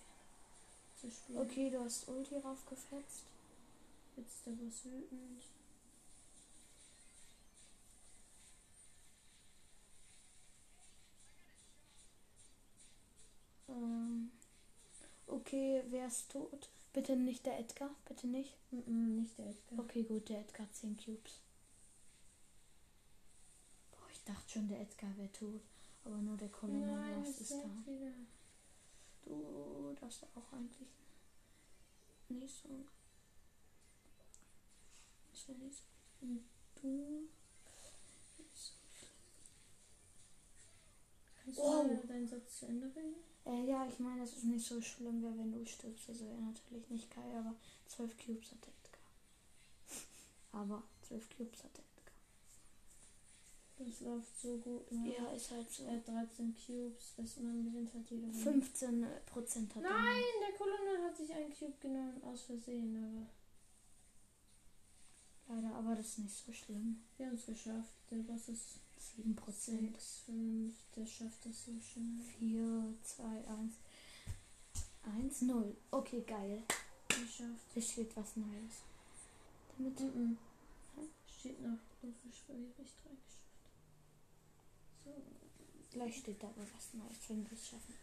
zu 0.99 1.11
spielen. 1.11 1.39
Okay, 1.43 1.69
du 1.69 1.85
hast 1.85 2.09
Ulti 2.09 2.39
raufgefetzt. 2.39 3.25
Jetzt 4.17 4.33
ist 4.33 4.47
der 4.47 4.53
Boss 4.53 4.85
wütend. 4.87 5.43
Ähm, 13.73 14.31
okay, 15.27 15.83
wer 15.91 16.07
ist 16.07 16.31
tot? 16.31 16.69
Bitte 16.93 17.17
nicht 17.17 17.47
der 17.47 17.59
Edgar, 17.59 17.91
bitte 18.07 18.27
nicht. 18.27 18.55
Mm 18.71 19.21
nicht 19.21 19.39
der 19.39 19.49
Edgar. 19.49 19.79
Okay, 19.79 20.03
gut, 20.03 20.29
der 20.29 20.41
Edgar 20.41 20.67
hat 20.67 20.75
10 20.75 20.97
Cubes. 20.97 21.41
Boah, 23.91 24.09
ich 24.13 24.23
dachte 24.25 24.51
schon, 24.51 24.69
der 24.69 24.81
Edgar 24.81 25.17
wäre 25.17 25.33
tot. 25.33 25.63
Aber 26.05 26.17
nur 26.17 26.37
der 26.37 26.49
Colonel 26.49 27.15
Ross 27.15 27.41
ist 27.41 27.53
da. 27.53 27.69
wieder. 27.87 28.13
Du 29.25 29.95
darfst 30.01 30.25
auch 30.35 30.53
eigentlich 30.53 30.89
nicht 32.29 32.55
so. 32.55 32.69
Nicht 35.31 35.47
so. 35.47 35.53
Und 36.21 36.45
du. 36.81 37.29
Nicht 38.39 38.57
so 38.57 38.73
Kannst 41.55 41.61
Wow. 41.61 41.83
du 41.87 41.95
mal 41.95 42.07
deinen 42.07 42.29
Satz 42.29 42.61
zu 42.61 42.67
Ende? 42.67 42.91
Äh, 43.45 43.67
ja, 43.69 43.87
ich 43.87 43.99
meine, 43.99 44.21
dass 44.21 44.37
es 44.37 44.45
nicht 44.45 44.65
so 44.67 44.81
schlimm 44.81 45.23
wäre, 45.23 45.37
wenn 45.37 45.53
du 45.53 45.67
stirbst. 45.67 46.09
Also 46.09 46.25
wäre 46.27 46.41
natürlich 46.41 46.89
nicht 46.89 47.15
geil, 47.15 47.35
aber 47.37 47.55
12 47.89 48.17
Cubes 48.17 48.51
hat 48.53 48.59
Edgar. 48.63 49.03
Aber 50.53 50.83
12 51.07 51.29
Cubes 51.37 51.65
hat 51.65 51.71
Edgar. 51.73 52.15
Das 53.79 54.01
läuft 54.01 54.41
so 54.41 54.57
gut. 54.59 54.91
Ne? 54.93 55.15
Ja, 55.19 55.31
ist 55.33 55.51
halt 55.51 55.69
so. 55.71 55.85
Er 55.85 55.97
hat 55.97 56.09
13 56.09 56.55
Cubes. 56.55 57.15
Das 57.17 57.37
man 57.39 57.65
gewinnt 57.65 57.93
halt 57.93 58.09
jede 58.09 58.23
Runde. 58.27 58.39
15 58.39 59.07
Prozent 59.27 59.75
hat 59.75 59.83
er. 59.83 59.91
Nein, 59.91 60.23
der 60.41 60.57
Colonel 60.57 61.03
hat 61.05 61.17
sich 61.17 61.33
einen 61.35 61.53
Cube 61.53 61.75
genommen 61.81 62.23
aus 62.23 62.43
Versehen, 62.43 62.97
aber 62.97 63.27
Leider, 65.49 65.75
aber 65.75 65.97
das 65.97 66.07
ist 66.07 66.19
nicht 66.21 66.47
so 66.47 66.53
schlimm. 66.53 67.03
wir 67.19 67.27
haben 67.27 67.35
es 67.35 67.45
geschafft. 67.47 67.93
Der 68.11 68.17
Boss 68.19 68.49
ist 68.49 68.79
7 69.17 69.35
Prozent. 69.37 69.93
6, 69.93 70.19
5, 70.27 70.75
der 70.97 71.07
schafft 71.07 71.45
das 71.47 71.65
so 71.65 71.73
schnell. 71.81 72.21
4, 72.39 72.95
2, 73.03 73.25
1. 73.25 73.75
1, 75.05 75.43
0. 75.43 75.77
Okay, 75.91 76.23
geil. 76.27 76.63
Geschafft. 77.09 77.67
Es 77.75 77.91
steht 77.93 78.17
was 78.17 78.37
Neues. 78.37 78.83
Damit. 79.77 80.01
Mhm. 80.01 80.39
Steht 81.27 81.61
noch 81.61 81.79
frisch 82.01 82.43
bei 82.47 82.55
mir 82.55 82.69
recht 82.79 82.95
reingeschafft. 83.05 83.43
So, 85.05 85.11
Gleich 85.91 86.19
steht 86.19 86.43
da 86.43 86.47
aber 86.49 86.63
was 86.63 86.95
Neues, 86.95 87.29
wenn 87.29 87.45
wir 87.45 87.53
es 87.53 87.69
schaffen. 87.69 87.95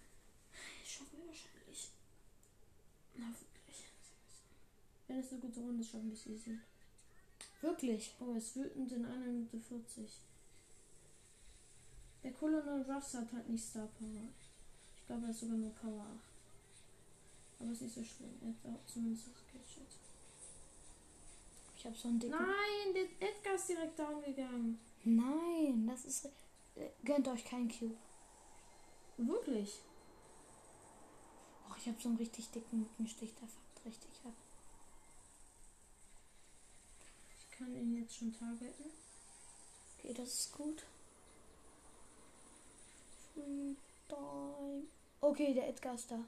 ich 0.83 0.91
schaffe 0.91 1.17
wahrscheinlich. 1.25 1.91
Hoffentlich. 3.15 3.85
Wenn 5.07 5.19
es 5.19 5.31
eine 5.31 5.39
gute 5.39 5.59
Runde 5.61 5.81
ist, 5.81 5.89
schaffen 5.91 6.07
wir 6.09 6.13
es 6.13 6.27
easy. 6.27 6.59
Wirklich? 7.61 8.13
Oh, 8.19 8.35
es 8.35 8.55
wütend 8.55 8.91
in 8.91 9.05
1 9.05 9.25
Minute 9.25 9.59
40. 9.59 10.21
Der 12.23 12.33
Colonel 12.33 12.83
Ruffs 12.83 13.13
hat 13.13 13.31
halt 13.31 13.49
nicht 13.49 13.63
Star 13.63 13.87
Power. 13.97 14.27
Ich 14.97 15.07
glaube, 15.07 15.25
er 15.25 15.31
ist 15.31 15.39
sogar 15.39 15.57
nur 15.57 15.71
Power 15.71 16.01
8. 16.01 17.61
Aber 17.61 17.71
ist 17.71 17.81
nicht 17.81 17.95
so 17.95 18.03
schlimm. 18.03 18.33
Er 18.41 18.49
hat 18.49 18.75
auch 18.75 18.85
zumindest 18.85 19.27
das 19.27 19.45
Gadget. 19.47 19.87
Ich 21.75 21.85
habe 21.85 21.95
so 21.95 22.07
einen 22.09 22.19
dicken. 22.19 22.35
Nein, 22.35 22.93
der 22.93 23.29
Edgar 23.29 23.55
ist 23.55 23.69
direkt 23.69 23.97
down 23.97 24.21
gegangen. 24.21 24.79
Nein, 25.03 25.87
das 25.87 26.05
ist. 26.05 26.29
Gönnt 27.03 27.27
euch 27.27 27.45
keinen 27.45 27.69
Cube. 27.69 27.97
Wirklich? 29.17 29.79
Och, 31.69 31.77
ich 31.77 31.87
habe 31.87 32.01
so 32.01 32.09
einen 32.09 32.17
richtig 32.17 32.49
dicken 32.51 32.79
Mückenstich, 32.79 33.33
der 33.35 33.47
fuckt 33.47 33.85
richtig 33.85 34.25
ab. 34.25 34.33
Ich 37.37 37.57
kann 37.57 37.75
ihn 37.75 37.97
jetzt 37.97 38.15
schon 38.15 38.33
targeten. 38.33 38.91
Okay, 39.97 40.13
das 40.13 40.33
ist 40.33 40.51
gut. 40.53 40.83
Time. 44.07 44.83
Okay, 45.21 45.53
der 45.53 45.69
Edgar 45.69 45.95
ist 45.95 46.09
da. 46.11 46.19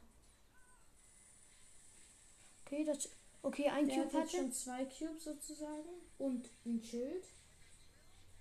Okay, 2.65 2.84
das. 2.86 3.10
Okay, 3.43 3.67
ein 3.69 3.88
Der 3.88 3.97
hat 3.97 4.12
Cube 4.12 4.21
hatte. 4.21 4.38
schon 4.38 4.52
zwei 4.54 4.86
Cubes 4.86 5.24
sozusagen. 5.24 5.89
Und 6.19 6.50
ein 6.65 6.84
Schild. 6.84 7.26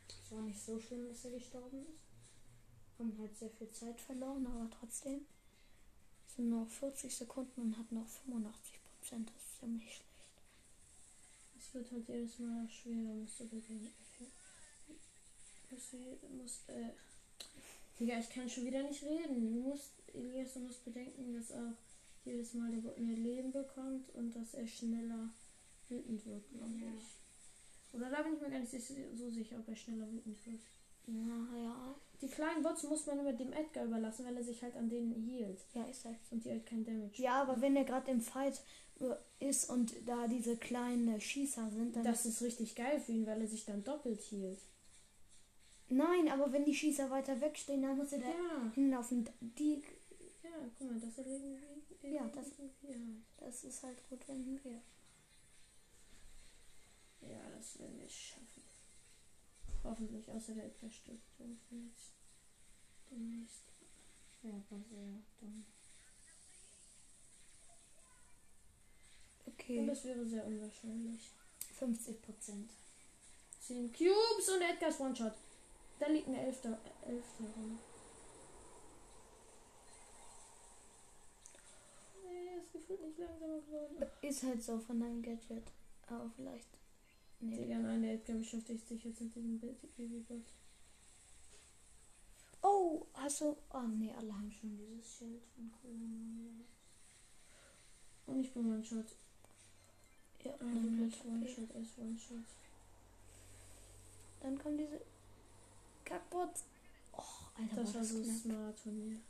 Es 0.09 0.33
war 0.33 0.43
nicht 0.43 0.61
so 0.61 0.79
schlimm, 0.79 1.09
dass 1.09 1.25
er 1.25 1.33
gestorben 1.33 1.87
ist. 1.87 2.99
Haben 2.99 3.17
halt 3.19 3.37
sehr 3.39 3.51
viel 3.51 3.71
Zeit 3.73 3.99
verloren, 4.01 4.47
aber 4.47 4.69
trotzdem. 4.79 5.27
Es 6.29 6.37
sind 6.37 6.51
noch 6.51 6.69
40 6.69 7.15
Sekunden 7.17 7.61
und 7.63 7.79
hat 7.79 7.91
noch 7.91 8.07
85 8.07 8.79
Prozent. 8.85 9.31
Das 9.35 9.43
ist 9.43 9.59
ziemlich 9.61 9.85
schlecht. 9.85 10.05
Es 11.59 11.75
wird 11.75 11.91
halt 11.91 12.09
jedes 12.09 12.39
Mal 12.39 12.69
schwerer, 12.69 13.15
musst 13.15 13.41
du 13.41 13.49
bedenken. 13.49 13.93
Musst 15.71 15.93
du, 15.93 15.99
musst, 16.37 16.69
äh. 16.69 16.91
Digga, 18.01 18.19
ich 18.19 18.31
kann 18.31 18.49
schon 18.49 18.65
wieder 18.65 18.83
nicht 18.83 19.03
reden. 19.05 19.41
Du 19.53 19.61
musst, 19.69 19.93
Elias, 20.15 20.55
du 20.55 20.61
musst 20.61 20.85
bedenken, 20.85 21.35
dass 21.35 21.53
auch 21.53 21.77
jedes 22.25 22.55
Mal 22.55 22.71
der 22.71 22.79
Bot 22.81 22.99
mehr 22.99 23.17
Leben 23.17 23.53
bekommt 23.53 24.09
und 24.15 24.35
dass 24.35 24.55
er 24.55 24.67
schneller 24.67 25.31
wütend 25.89 26.25
wird, 26.27 26.49
glaube 26.51 26.71
Ja. 26.81 26.87
ich. 26.99 27.95
Oder 27.95 28.11
da 28.11 28.23
bin 28.23 28.35
ich 28.35 28.41
mir 28.41 28.51
gar 28.51 28.59
nicht 28.61 28.71
so 28.71 29.31
sicher, 29.31 29.59
ob 29.59 29.69
er 29.69 29.77
schneller 29.77 30.11
wütend 30.11 30.47
wird. 30.47 30.61
Ja, 31.07 31.59
ja. 31.59 31.95
Die 32.23 32.29
kleinen 32.29 32.63
Bots 32.63 32.85
muss 32.85 33.07
man 33.07 33.19
immer 33.19 33.33
dem 33.33 33.53
Edgar 33.53 33.85
überlassen, 33.87 34.25
weil 34.27 34.37
er 34.37 34.45
sich 34.45 34.63
halt 34.63 34.77
an 34.77 34.89
denen 34.89 35.13
hielt 35.15 35.59
Ja, 35.75 35.83
ist 35.85 36.05
halt. 36.05 36.19
und 36.31 36.45
die 36.45 36.51
halt 36.51 36.67
kein 36.67 36.85
Damage. 36.85 37.21
Ja, 37.23 37.43
aber 37.43 37.61
wenn 37.61 37.75
er 37.77 37.85
gerade 37.85 38.11
im 38.11 38.21
Fight 38.21 38.63
äh, 39.01 39.15
ist 39.49 39.69
und 39.71 39.93
da 40.07 40.29
diese 40.29 40.57
kleinen 40.57 41.21
Schießer 41.21 41.69
sind, 41.71 41.97
dann. 41.97 42.05
Das 42.05 42.27
ist 42.27 42.43
richtig 42.43 42.75
geil 42.77 43.01
für 43.01 43.13
ihn, 43.13 43.27
weil 43.27 43.41
er 43.41 43.49
sich 43.49 43.65
dann 43.65 43.83
doppelt 43.83 44.21
hielt. 44.21 44.61
Nein, 45.91 46.29
aber 46.29 46.53
wenn 46.53 46.65
die 46.65 46.75
Schießer 46.75 47.11
weiter 47.11 47.41
wegstehen, 47.41 47.83
dann 47.83 47.97
muss 47.97 48.13
er 48.13 48.21
da 48.21 48.29
Ja, 48.29 48.71
hinlaufen. 48.75 49.29
Die, 49.41 49.83
ja, 50.43 50.51
guck 50.79 50.91
mal, 50.91 51.01
das 51.01 51.19
erleben 51.19 51.59
wir. 52.01 52.11
Ja, 52.11 52.27
das- 52.29 52.53
Ja. 52.83 52.97
das 53.39 53.65
ist 53.65 53.83
halt 53.83 53.99
gut, 54.09 54.21
wenn 54.29 54.63
wir. 54.65 54.81
Ja, 57.29 57.51
das 57.57 57.79
werden 57.79 57.99
wir 58.01 58.09
schaffen. 58.09 58.63
Hoffentlich, 59.83 60.31
außer 60.31 60.55
der 60.55 60.67
Edgar 60.67 60.91
stirbt 60.91 61.21
irgendwie 61.39 61.87
jetzt. 61.89 62.13
Demnächst. 63.11 63.63
Ja, 64.43 64.53
war 64.53 64.81
sehr 64.89 64.99
dumm. 64.99 65.25
Und 65.41 65.65
Okay, 69.47 69.87
das 69.87 70.05
wäre 70.05 70.25
sehr 70.27 70.47
unwahrscheinlich. 70.47 71.21
50 71.79 72.23
Prozent. 72.23 72.71
10 73.61 73.93
Cubes 73.93 74.49
und 74.49 74.63
Edgars 74.63 75.01
One-Shot. 75.01 75.33
Da 76.01 76.09
liegt 76.09 76.29
eine 76.29 76.41
Elfte, 76.47 76.79
Elfte 77.07 77.43
rum. 77.43 77.79
Nee, 82.25 82.57
es 82.59 82.73
gefühlt 82.73 83.03
nicht 83.03 83.19
langsamer 83.19 83.61
geworden. 83.61 84.07
Ist 84.23 84.43
halt 84.43 84.63
so 84.63 84.79
von 84.79 84.99
deinem 84.99 85.23
Gadget. 85.23 85.71
Aber 86.07 86.31
vielleicht. 86.35 86.69
Nee. 87.41 87.57
Digga, 87.57 87.79
nein, 87.79 88.03
der 88.03 88.15
Edgar 88.15 88.39
beschäftigt 88.39 88.89
sich 88.89 89.05
jetzt 89.05 89.21
mit 89.21 89.35
diesem 89.35 89.61
Babybot. 89.61 90.45
Oh, 92.63 93.07
hast 93.13 93.43
du. 93.43 93.57
Oh 93.71 93.83
nee, 93.83 94.13
alle 94.17 94.33
haben 94.33 94.51
schon 94.51 94.79
dieses 94.79 95.19
Schild 95.19 95.43
von. 95.55 95.71
Und 98.27 98.41
ich 98.41 98.55
bin 98.55 98.73
One-Shot. 98.73 99.07
Ja, 100.45 100.53
halt 100.53 101.25
One-Shot 101.27 101.71
ist 101.77 101.99
One-Shot. 101.99 102.45
dann 104.41 104.59
kommen 104.59 104.79
diese 104.79 105.01
kaputt. 106.11 106.55
Oh, 107.13 107.23
Alter, 107.59 107.77
Das 107.83 107.95
war 107.95 108.05
so 108.05 108.23
knapp. 108.23 108.37
smart 108.43 108.81
von 108.81 109.09
mir. 109.09 109.21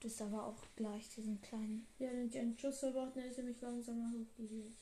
Du 0.00 0.08
hast 0.08 0.20
aber 0.22 0.46
auch 0.46 0.62
gleich 0.76 1.08
diesen 1.16 1.40
kleinen. 1.40 1.86
Ja, 1.98 2.08
wenn 2.10 2.28
ich 2.28 2.38
einen 2.38 2.58
Schuss 2.58 2.80
verbraucht, 2.80 3.16
dann 3.16 3.24
ist 3.24 3.38
er 3.38 3.44
mich 3.44 3.60
langsamer 3.60 4.10
hochgehielt. 4.12 4.72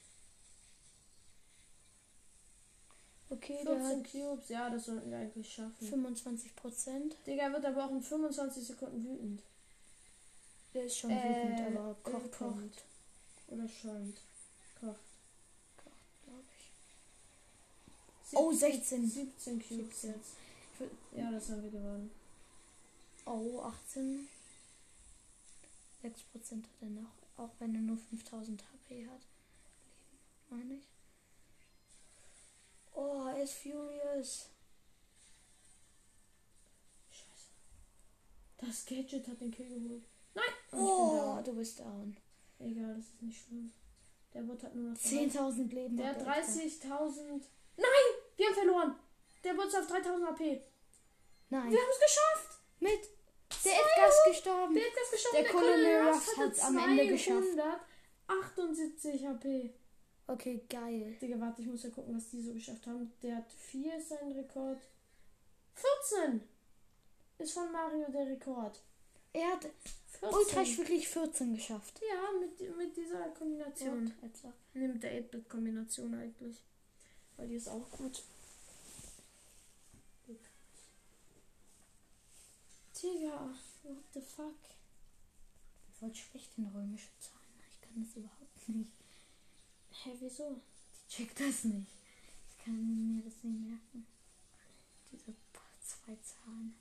Okay, 3.31 3.65
der 3.65 3.77
14 3.81 3.85
hat 4.03 4.11
Cubes, 4.11 4.49
ja, 4.51 4.69
das 4.69 4.85
sollten 4.85 5.11
wir 5.11 5.19
eigentlich 5.19 5.51
schaffen. 5.55 5.87
25 5.89 6.55
Prozent. 6.55 7.17
Digga 7.27 7.51
wird 7.53 7.65
aber 7.65 7.87
auch 7.87 7.91
in 7.93 8.03
25 8.03 8.67
Sekunden 8.67 9.03
wütend. 9.05 9.43
Der 10.75 10.85
ist 10.85 10.99
schon 10.99 11.11
Äh, 11.11 11.15
wütend, 11.55 11.77
aber 11.79 11.95
kocht, 12.03 12.33
kocht. 12.33 12.39
kocht, 12.39 12.85
Oder 13.49 13.69
schäumt. 13.69 14.19
Kocht. 14.81 15.01
glaube 16.25 16.45
ich. 16.59 18.37
Oh, 18.37 18.53
17 18.53 19.09
16. 19.09 19.09
17 19.09 19.59
Cubes 19.61 20.03
17. 20.03 20.11
jetzt. 20.11 20.31
Ja, 21.17 21.31
das 21.31 21.51
haben 21.51 21.63
wir 21.63 21.71
gewonnen. 21.71 22.11
Oh, 23.25 23.61
18. 23.61 24.29
6 26.03 26.23
Prozent 26.25 26.67
hat 26.67 26.83
er 26.83 26.89
noch. 26.89 27.13
Auch 27.37 27.51
wenn 27.59 27.75
er 27.75 27.81
nur 27.81 27.97
5000 27.97 28.63
HP 28.63 29.07
hat. 29.07 29.21
Leben, 30.51 30.61
meine 30.61 30.75
ich. 30.75 30.85
Oh, 32.95 33.27
er 33.29 33.43
ist 33.43 33.55
furious. 33.55 34.49
Scheiße. 37.11 37.49
Das 38.59 38.85
Gadget 38.85 39.29
hat 39.29 39.41
den 39.41 39.51
Kill 39.51 39.69
geholt. 39.69 40.03
Nein! 40.35 40.45
Oh, 40.73 41.41
du 41.45 41.55
bist 41.55 41.81
down. 41.81 42.17
Egal, 42.59 42.95
das 42.97 43.07
ist 43.07 43.23
nicht 43.23 43.45
schlimm. 43.45 43.73
Der 44.35 44.43
Bot 44.43 44.63
hat 44.63 44.75
nur 44.75 44.91
noch 44.91 44.99
10.000 44.99 45.69
Leben. 45.75 45.97
Der 45.97 46.11
hat 46.11 46.27
hat 46.27 46.27
er 46.27 46.45
30.000. 46.45 47.43
Nein! 47.77 47.87
Wir 48.37 48.47
haben 48.47 48.55
verloren! 48.55 48.95
Der 49.45 49.55
Bot 49.55 49.67
ist 49.67 49.77
auf 49.77 49.87
3000 49.87 50.29
AP. 50.29 50.72
Nein, 51.53 51.71
Wir 51.71 51.79
haben 51.79 51.91
es 51.91 52.01
geschafft! 52.01 52.63
mit. 52.81 53.11
Der 53.63 53.73
Edgar 53.73 54.09
ist 54.09 54.25
gestorben. 54.27 54.75
Der 54.75 54.85
hat 54.85 54.93
es 55.05 55.11
geschafft. 55.11 55.35
Der 55.35 55.49
Colonel 55.49 56.09
Ruffs 56.09 56.29
hatte 56.29 56.49
hat's 56.49 56.61
am 56.61 56.79
Ende 56.79 57.07
geschafft. 57.07 57.49
278 58.27 59.27
HP. 59.27 59.75
Okay, 60.27 60.65
geil. 60.71 61.17
Digga, 61.21 61.39
warte, 61.39 61.61
ich 61.61 61.69
muss 61.69 61.83
ja 61.83 61.91
gucken, 61.91 62.17
was 62.17 62.31
die 62.31 62.41
so 62.41 62.55
geschafft 62.55 62.87
haben. 62.87 63.13
Der 63.23 63.37
hat 63.37 63.53
4 63.53 63.99
ist 63.99 64.09
sein 64.09 64.33
Rekord. 64.33 64.81
14! 65.75 66.41
Ist 67.39 67.53
von 67.53 67.71
Mario 67.71 68.07
der 68.11 68.29
Rekord. 68.29 68.81
Er 69.35 69.53
hat 69.53 69.67
14. 70.21 70.39
ultra 70.39 70.79
wirklich 70.79 71.09
14 71.09 71.55
geschafft. 71.55 72.01
Ja, 72.01 72.31
mit, 72.41 72.77
mit 72.79 72.97
dieser 72.97 73.29
Kombination. 73.39 74.11
Mit 74.73 75.03
der 75.03 75.23
8-Bit-Kombination 75.23 76.15
eigentlich. 76.15 76.57
Weil 77.37 77.49
die 77.49 77.57
ist 77.57 77.69
auch 77.69 77.91
gut. 77.91 78.23
Digga, 83.03 83.51
what 83.83 84.05
the 84.15 84.21
fuck? 84.21 84.55
Voll 85.99 86.15
schlecht 86.15 86.57
in 86.57 86.67
römische 86.67 87.11
Zahlen. 87.19 87.43
Ich 87.69 87.81
kann 87.81 88.05
das 88.05 88.17
überhaupt 88.17 88.69
nicht. 88.69 88.93
Hä, 89.91 90.11
wieso? 90.21 90.61
Ich 90.95 91.15
check 91.17 91.35
das 91.35 91.65
nicht. 91.65 91.91
Ich 92.49 92.65
kann 92.65 93.17
mir 93.17 93.23
das 93.25 93.43
nicht 93.43 93.61
merken. 93.61 94.07
Diese 95.11 95.35
zwei 95.83 96.17
Zahlen. 96.23 96.75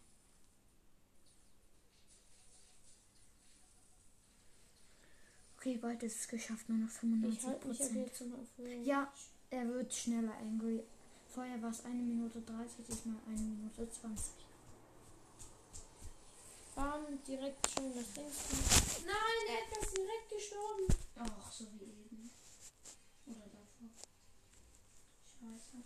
Okay, 5.58 5.78
bald 5.78 6.04
ist 6.04 6.20
es 6.22 6.28
geschafft, 6.28 6.70
nur 6.70 6.80
noch 6.80 6.88
Ich 6.88 6.98
95 7.00 7.48
halte 7.48 7.68
mich 7.68 7.82
aber 7.82 7.90
Prozent. 7.90 8.86
Ja, 8.86 9.12
er 9.50 9.68
wird 9.68 9.94
schneller 9.94 10.36
angry. 10.38 10.84
Vorher 11.30 11.62
war 11.62 11.72
es 11.72 11.84
1 11.86 11.96
Minute 11.96 12.42
30, 12.42 12.86
diesmal 12.86 13.18
1 13.28 13.42
Minute 13.42 13.90
20. 13.90 14.34
Bam, 16.76 17.24
direkt 17.24 17.70
schon 17.70 17.96
das 17.96 18.14
Ding. 18.14 19.06
Nein, 19.06 19.46
er 19.48 19.82
ist 19.82 19.98
direkt 19.98 20.30
gestorben. 20.30 20.88
Ach, 21.16 21.52
so 21.52 21.66
wie 21.80 21.84
eben. 21.84 22.32
Oder 23.28 23.46
davor. 23.46 23.90
Scheiße. 25.40 25.84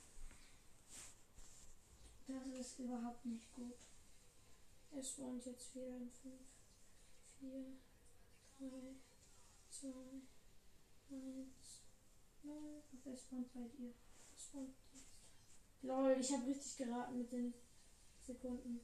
ist 2.65 2.79
überhaupt 2.79 3.25
nicht 3.25 3.53
gut. 3.53 3.77
Es 4.97 5.09
spawnt 5.09 5.45
jetzt 5.45 5.75
wieder 5.75 5.97
in 5.97 6.09
5, 6.09 6.33
4, 7.39 7.77
3, 8.59 8.67
2, 9.69 9.87
1, 11.11 11.81
0. 12.43 12.83
Wer 13.03 13.17
spawnt 13.17 13.53
bei 13.53 13.67
dir? 13.77 13.93
Es 14.35 14.45
spawnt 14.45 14.73
jetzt. 14.93 15.07
Lol, 15.81 16.17
ich 16.19 16.31
habe 16.31 16.47
richtig 16.47 16.77
geraten 16.77 17.17
mit 17.19 17.31
den 17.31 17.53
Sekunden. 18.23 18.79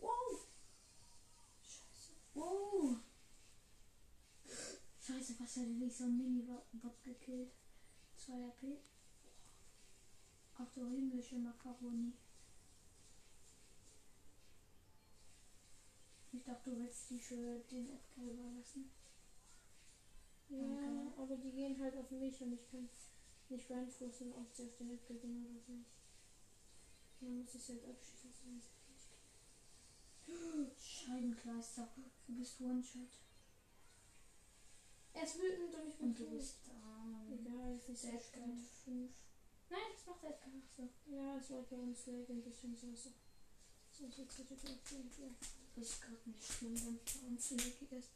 Wow! 0.00 0.46
Scheiße. 2.42 2.50
Wow! 2.50 2.96
Scheiße, 5.00 5.34
was 5.38 5.56
hätte 5.56 5.84
ich 5.84 5.96
so 5.96 6.04
ein 6.04 6.16
Mini-Bot 6.16 7.02
gekillt? 7.02 7.52
2 8.16 8.32
AP. 8.32 8.78
Ach 10.54 10.70
du 10.74 10.86
himmlische 10.88 11.38
Macaroni. 11.38 12.12
Ich 16.32 16.44
dachte, 16.44 16.70
du 16.70 16.78
willst 16.78 17.10
die 17.10 17.18
für 17.18 17.58
den 17.70 17.90
Edgar 17.90 18.24
überlassen. 18.24 18.90
Ja, 20.48 20.58
Danke. 20.58 21.20
aber 21.20 21.36
die 21.36 21.52
gehen 21.52 21.80
halt 21.80 21.96
auf 21.96 22.10
mich 22.10 22.40
und 22.42 22.52
ich 22.52 22.70
kann 22.70 22.88
nicht 23.48 23.68
beeinflussen, 23.68 24.32
ob 24.32 24.52
sie 24.54 24.64
auf 24.64 24.76
den 24.76 24.90
Edgar 24.90 25.16
gehen 25.18 25.44
oder 25.44 25.74
nicht. 25.74 25.90
Dann 27.20 27.38
muss 27.38 27.54
ich 27.54 27.62
sie 27.62 27.72
halt 27.72 27.88
abschießen. 27.88 28.62
Ist 30.76 30.88
Scheibenkleister. 30.88 31.88
Du 32.26 32.34
bist 32.34 32.60
One-Shot. 32.60 33.10
Er 35.14 35.24
ist 35.24 35.36
wütend 35.36 35.74
und 35.74 35.88
ich 35.88 35.96
bin 35.96 36.08
Und 36.08 36.18
du 36.18 36.30
bist. 36.30 36.56
Egal, 37.30 37.76
ist 37.76 37.88
nicht 37.88 38.00
so 38.00 38.08
Der 38.08 38.20
schlimm. 38.20 38.42
Edgar 38.42 38.56
hat 38.56 38.66
5. 38.84 39.10
Nein, 39.70 39.80
das 39.94 40.06
macht 40.06 40.24
Edgar 40.24 40.48
noch 40.48 40.68
so. 40.76 40.88
Ja, 41.06 41.36
es 41.36 41.50
war 41.50 41.62
bei 41.62 41.76
uns 41.76 42.06
lag 42.06 42.28
ein 42.28 42.42
bisschen 42.42 42.76
so. 42.76 42.94
so. 42.94 43.10
So, 43.92 44.08
so, 44.10 44.24
so, 44.26 44.42
ist 45.80 46.00
gerade 46.00 46.18
nicht 46.26 46.42
schlimm, 46.42 46.74
wenn 46.74 47.00
es 47.04 47.18
bei 47.18 47.26
uns 47.26 47.50
Legi 47.50 47.96
ist. 47.96 48.10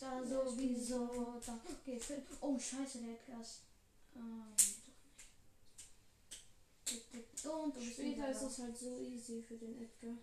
Da 0.00 0.24
sowieso. 0.24 1.40
Da. 1.44 1.60
Okay, 1.64 1.98
Phil. 1.98 2.22
Oh, 2.40 2.58
scheiße, 2.58 2.98
der 3.00 3.14
Edgar 3.14 3.40
ist. 3.40 3.60
Ähm, 4.14 4.54
doch 6.84 7.12
nicht. 7.12 7.46
Und 7.46 7.76
du 7.76 7.80
bist 7.80 7.92
Später 7.92 8.30
ist 8.30 8.42
es 8.42 8.58
halt 8.58 8.78
so 8.78 8.98
easy 9.00 9.42
für 9.42 9.56
den 9.56 9.82
Edgar. 9.82 10.16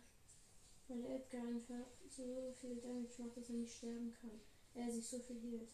Weil 0.88 1.02
der 1.02 1.16
Edgar 1.16 1.42
einfach 1.42 1.88
so 2.08 2.54
viel 2.60 2.76
Damage 2.78 3.22
macht, 3.22 3.38
dass 3.38 3.50
er 3.50 3.56
nicht 3.56 3.76
sterben 3.76 4.14
kann. 4.22 4.40
Er 4.76 4.92
sich 4.92 5.08
so 5.08 5.20
viel 5.20 5.40
hielt. 5.40 5.70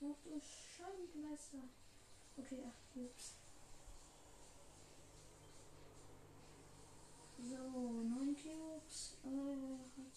Ach 0.00 0.16
du 0.24 0.40
Scheibenkleister. 0.40 1.58
Okay, 2.36 2.64
8 2.66 2.92
Cubes. 2.92 3.34
So, 7.38 7.56
9 7.56 8.34
Cubes. 8.34 9.18
Äh, 9.24 10.00
hat 10.00 10.16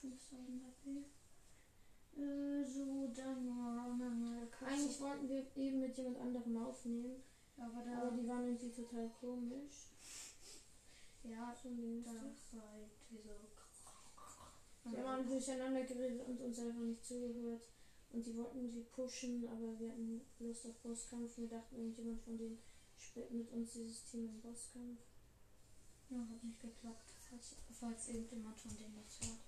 5000 0.00 0.62
HP. 0.64 1.04
Äh, 2.20 2.64
so, 2.64 3.08
dann 3.14 3.46
mal 3.46 3.78
Eigentlich 4.66 5.00
wollten 5.00 5.28
wir 5.28 5.44
eben 5.56 5.80
mit 5.80 5.96
jemand 5.96 6.18
anderem 6.18 6.56
aufnehmen, 6.58 7.22
Aber 7.56 7.78
aber 7.78 8.10
die 8.16 8.28
waren 8.28 8.46
irgendwie 8.46 8.70
total 8.70 9.08
komisch. 9.20 9.90
Ja, 11.24 11.54
da 11.54 12.12
das. 12.12 12.52
war 12.52 12.70
halt 12.72 12.90
wie 13.10 13.18
so. 13.18 13.30
Die 14.90 14.96
haben 15.02 15.28
durcheinander 15.28 15.82
geredet 15.84 16.26
und 16.26 16.40
uns 16.40 16.58
einfach 16.58 16.80
nicht 16.80 17.04
zugehört. 17.04 17.68
Und 18.10 18.24
die 18.24 18.36
wollten 18.36 18.70
sie 18.70 18.84
pushen, 18.84 19.46
aber 19.46 19.78
wir 19.78 19.90
hatten 19.90 20.22
Lust 20.38 20.66
auf 20.66 20.78
Bosskampf. 20.78 21.36
Wir 21.36 21.48
dachten, 21.48 21.76
irgendjemand 21.76 22.22
von 22.22 22.38
denen 22.38 22.58
spielt 22.96 23.30
mit 23.30 23.50
uns 23.52 23.72
dieses 23.72 24.04
Team 24.04 24.28
im 24.28 24.40
Bosskampf. 24.40 25.00
Ja, 26.08 26.18
hat 26.20 26.42
nicht 26.42 26.58
geklappt, 26.60 27.12
falls, 27.28 27.56
falls 27.70 28.08
irgendjemand 28.08 28.58
von 28.58 28.74
denen 28.78 28.96
das 28.96 29.28
hört. 29.28 29.40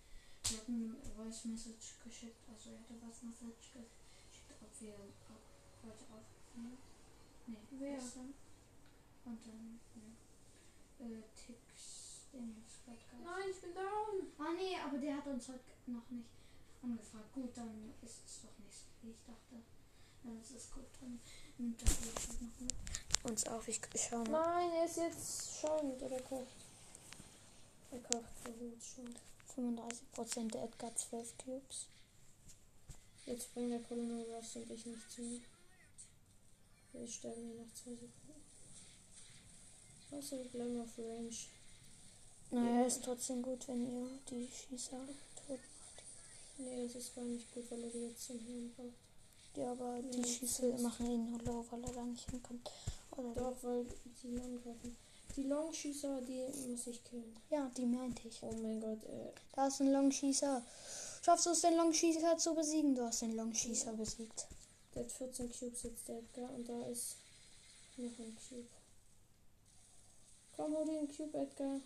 Wir 0.50 0.58
hatten 0.58 0.98
eine 1.02 1.14
Voice 1.14 1.44
Message 1.46 2.00
geschickt, 2.04 2.44
also 2.48 2.70
er 2.70 2.80
hatte 2.80 2.94
Voice 3.00 3.22
Message 3.22 3.72
geschickt, 3.72 3.92
ob 4.60 4.80
wir 4.80 4.94
ob 4.94 5.40
heute 5.82 6.04
aufnehmen. 6.12 6.76
Nee, 7.46 7.56
Wer? 7.78 7.94
gestern. 7.94 8.34
Und 9.24 9.46
dann, 9.46 9.80
ja. 9.94 10.02
Äh, 11.00 11.24
Tix, 11.34 12.28
den 12.32 12.54
Podcast. 12.84 13.24
Nein, 13.24 13.48
ich 13.50 13.60
bin 13.60 13.74
down! 13.74 14.28
Ah 14.38 14.52
nee, 14.54 14.76
aber 14.76 14.98
der 14.98 15.16
hat 15.16 15.26
uns 15.26 15.48
heute 15.48 15.60
noch 15.86 16.08
nicht 16.10 16.28
angefragt. 16.82 17.32
Gut, 17.32 17.56
dann 17.56 17.94
ist 18.02 18.20
es 18.26 18.42
doch 18.42 18.58
nicht 18.58 18.76
so, 18.76 18.84
wie 19.02 19.10
ich 19.10 19.24
dachte. 19.24 19.64
Dann 20.22 20.40
ist 20.40 20.50
es 20.50 20.70
gut, 20.70 20.84
dann 21.00 21.18
nimmt 21.56 21.80
das 21.80 21.98
jetzt 22.04 22.42
noch 22.42 22.60
mit. 22.60 22.74
Uns 23.30 23.46
auf, 23.46 23.66
ich 23.68 23.80
schau 23.96 24.24
mal. 24.24 24.42
Nein, 24.42 24.72
er 24.72 24.84
ist 24.84 24.96
jetzt 24.96 25.60
schäumend 25.60 26.02
oder 26.02 26.20
kocht. 26.20 26.56
Er 27.92 28.00
kocht 28.00 28.38
versucht 28.42 28.84
schon. 28.84 29.14
35% 29.56 30.52
der 30.52 30.64
Edgar 30.64 30.94
12 30.94 31.38
Cubes. 31.38 31.86
Jetzt 33.26 33.52
bringt 33.54 33.72
der 33.72 33.80
Colonel 33.80 34.22
Ross 34.32 34.56
und 34.56 34.70
ich 34.70 34.86
nicht 34.86 35.10
zu. 35.10 35.40
Wir 36.92 37.06
sterben 37.06 37.42
hier 37.46 37.62
nach 37.62 37.72
2 37.74 37.90
Sekunden. 37.90 38.19
Also 40.12 40.36
Glam 40.52 40.80
of 40.80 40.98
Range. 40.98 41.36
Naja, 42.50 42.84
ist 42.86 43.02
trotzdem 43.04 43.42
gut, 43.42 43.66
wenn 43.68 43.84
ihr 43.86 44.08
die 44.28 44.48
Schießer 44.48 44.98
tot 45.46 45.58
macht. 45.58 46.02
Nee, 46.58 46.84
es 46.84 46.94
ist 46.96 47.14
gar 47.14 47.24
nicht 47.24 47.52
gut, 47.54 47.70
weil 47.70 47.84
er 47.84 47.90
die 47.90 48.06
jetzt 48.08 48.24
zum 48.26 48.38
Hirn 48.40 48.72
braucht. 48.76 49.56
Ja, 49.56 49.70
aber 49.72 50.00
die 50.02 50.18
Nee, 50.18 50.26
Schieße 50.26 50.70
das- 50.72 50.80
machen 50.80 51.10
ihn 51.10 51.30
nur 51.30 51.40
low, 51.42 51.64
weil 51.70 51.82
er 51.84 51.92
da 51.92 52.04
nicht 52.04 52.28
hinkommt. 52.30 52.68
Oder 53.16 53.34
Doch, 53.34 53.56
weil 53.62 53.86
die 54.22 54.40
angreifen. 54.40 54.96
Die 55.36 55.42
Longschießer, 55.44 56.20
die 56.22 56.46
muss 56.68 56.86
ich 56.88 57.02
killen. 57.04 57.36
Ja, 57.50 57.70
die 57.76 57.86
meinte 57.86 58.26
ich. 58.26 58.42
Oh 58.42 58.52
mein 58.52 58.80
Gott, 58.80 59.04
äh, 59.04 59.30
Da 59.54 59.68
ist 59.68 59.80
ein 59.80 59.92
Longschießer. 59.92 60.62
Schaffst 61.22 61.46
du 61.46 61.50
es, 61.50 61.60
den 61.60 61.76
Longschießer 61.76 62.36
zu 62.38 62.54
besiegen? 62.54 62.94
Du 62.96 63.02
hast 63.04 63.22
den 63.22 63.36
Longschießer 63.36 63.92
besiegt. 63.92 64.46
der 64.94 65.04
hat 65.04 65.12
14 65.12 65.52
Cubes 65.52 65.82
jetzt, 65.84 66.08
der 66.08 66.18
Edgar, 66.18 66.52
und 66.52 66.68
da 66.68 66.84
ist 66.86 67.14
noch 67.96 68.18
ein 68.18 68.36
Cube. 68.48 68.66
Komm, 70.60 70.76
hol 70.76 70.84
den 70.84 71.08
Cube, 71.08 71.38
Edgar. 71.38 71.80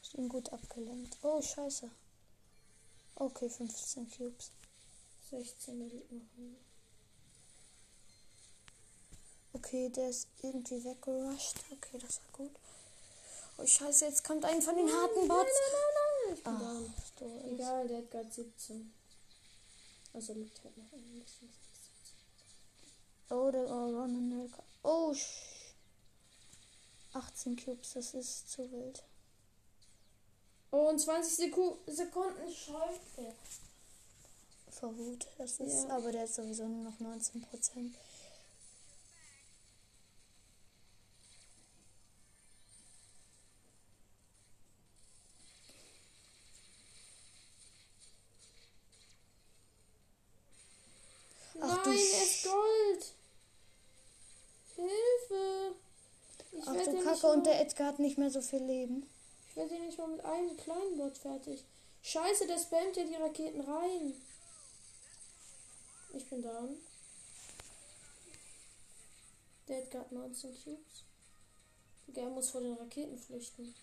Hast 0.00 0.14
ihn 0.14 0.28
gut 0.28 0.52
abgelenkt. 0.52 1.18
Oh, 1.22 1.40
scheiße. 1.40 1.88
Okay, 3.14 3.48
15 3.48 4.10
Cubes. 4.10 4.50
16, 5.30 5.78
der 5.78 5.88
liegt 5.88 6.10
noch. 6.10 6.22
Okay, 9.52 9.88
der 9.90 10.08
ist 10.08 10.26
irgendwie 10.42 10.82
weggerusht. 10.82 11.60
Okay, 11.70 11.98
das 11.98 12.18
war 12.22 12.32
gut. 12.32 12.56
Oh, 13.58 13.66
scheiße, 13.66 14.06
jetzt 14.06 14.24
kommt 14.24 14.44
ein 14.44 14.60
von 14.60 14.74
den 14.74 14.90
harten 14.90 15.28
Bots. 15.28 15.50
Ich 16.34 16.42
bin 16.42 16.52
Ach, 16.52 16.60
down. 16.60 16.94
du 17.20 17.54
Egal, 17.54 17.86
der 17.86 18.20
hat 18.20 18.34
17. 18.34 18.92
Also 20.12 20.32
liegt 20.32 20.64
halt 20.64 20.76
noch 20.76 20.92
ein 20.92 21.20
bisschen. 21.20 21.52
Oh, 23.28 23.48
der 23.52 23.62
oh, 23.70 23.84
Ronan 23.84 24.28
Nelka. 24.28 24.64
Oh, 24.82 25.14
sch 25.14 25.59
18 27.12 27.56
Cubes, 27.56 27.92
das 27.94 28.14
ist 28.14 28.50
zu 28.50 28.70
wild. 28.70 29.02
Oh, 30.70 30.88
und 30.88 31.00
20 31.00 31.34
Seku 31.34 31.74
Sekunden 31.86 32.48
er. 33.16 33.34
Vor 34.70 34.96
Wut. 34.96 35.26
Das 35.38 35.58
ist, 35.58 35.88
Ja. 35.88 35.96
aber 35.96 36.12
der 36.12 36.24
ist 36.24 36.36
sowieso 36.36 36.66
nur 36.66 36.90
noch 36.90 37.00
19 37.00 37.40
Prozent. 37.42 37.94
Und 57.32 57.46
der 57.46 57.60
Edgar 57.60 57.88
hat 57.88 57.98
nicht 57.98 58.18
mehr 58.18 58.30
so 58.30 58.40
viel 58.40 58.62
Leben. 58.62 59.08
Ich 59.48 59.56
werde 59.56 59.74
hier 59.74 59.84
nicht 59.84 59.98
mal 59.98 60.08
mit 60.08 60.24
einem 60.24 60.56
kleinen 60.56 60.96
Bot 60.96 61.16
fertig. 61.18 61.64
Scheiße, 62.02 62.46
der 62.46 62.58
spammt 62.58 62.96
ja 62.96 63.04
die 63.04 63.16
Raketen 63.16 63.60
rein. 63.60 64.14
Ich 66.12 66.28
bin 66.28 66.42
down. 66.42 66.76
Der 69.68 69.78
hat 69.82 69.90
gerade 69.90 70.14
19 70.14 70.50
Cubes. 70.64 71.04
Digga, 72.06 72.22
er 72.22 72.30
muss 72.30 72.50
vor 72.50 72.60
den 72.60 72.74
Raketen 72.74 73.18
flüchten. 73.18 73.74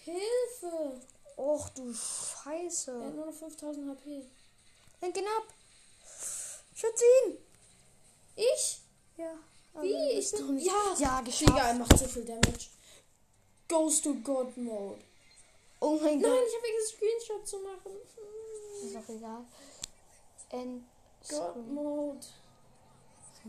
Hilfe! 0.00 1.00
Och 1.36 1.68
du 1.70 1.88
Er 1.88 1.94
Scheiße. 1.94 3.04
hat 3.04 3.14
nur 3.14 3.26
noch 3.26 3.34
5000 3.34 3.88
HP. 3.90 4.24
Lenk 5.00 5.16
ihn 5.16 5.26
ab. 5.38 5.54
Schütze 6.74 7.04
ihn. 7.26 7.38
Ich? 8.36 8.80
Ja. 9.16 9.34
Wie? 9.80 10.18
Ich 10.18 10.30
bin- 10.32 10.40
doch 10.40 10.48
nicht- 10.48 10.66
Ja. 10.66 10.72
Ja, 10.98 11.22
Digga, 11.22 11.22
geschafft. 11.22 11.58
er 11.68 11.74
macht 11.74 11.98
so 11.98 12.06
viel 12.06 12.24
Damage. 12.24 12.66
Goes 13.68 14.00
to 14.02 14.14
God 14.14 14.56
Mode. 14.56 15.00
Oh 15.80 15.98
mein 16.02 16.20
Nein, 16.20 16.22
Gott. 16.22 16.40
ich 16.46 16.54
habe 16.54 16.66
vergessen, 16.66 16.96
Screenshot 16.96 17.46
zu 17.48 17.58
machen. 17.58 17.92
Ist 18.84 18.96
auch 18.96 19.08
egal. 19.14 19.44
End, 20.50 20.84
God 21.28 21.66
Mode. 21.68 22.26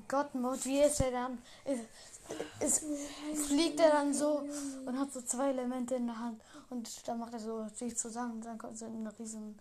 Gott-Mode, 0.08 0.66
wie 0.66 0.82
ist 0.82 1.02
er 1.02 1.12
dann? 1.12 1.40
Ist, 1.66 2.82
ist, 2.82 3.46
fliegt 3.48 3.80
er 3.80 3.92
dann 3.92 4.12
so 4.12 4.38
und 4.86 4.98
hat 5.00 5.14
so 5.14 5.22
zwei 5.22 5.50
Elemente 5.50 5.94
in 5.96 6.08
der 6.08 6.18
Hand 6.18 6.42
und 6.72 7.08
dann 7.08 7.20
macht 7.20 7.34
er 7.34 7.40
so 7.40 7.68
sich 7.76 7.96
zusammen 7.96 8.34
und 8.34 8.46
dann 8.46 8.58
kommt 8.58 8.76
so 8.76 8.86
eine 8.86 9.14
riesen 9.20 9.60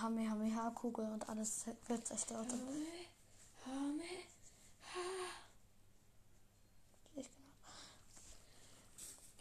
Hamehameha-Kugel 0.00 1.04
und 1.04 1.28
alles 1.28 1.66
wird 1.86 2.06
zerstört. 2.06 2.46
Und 2.50 4.00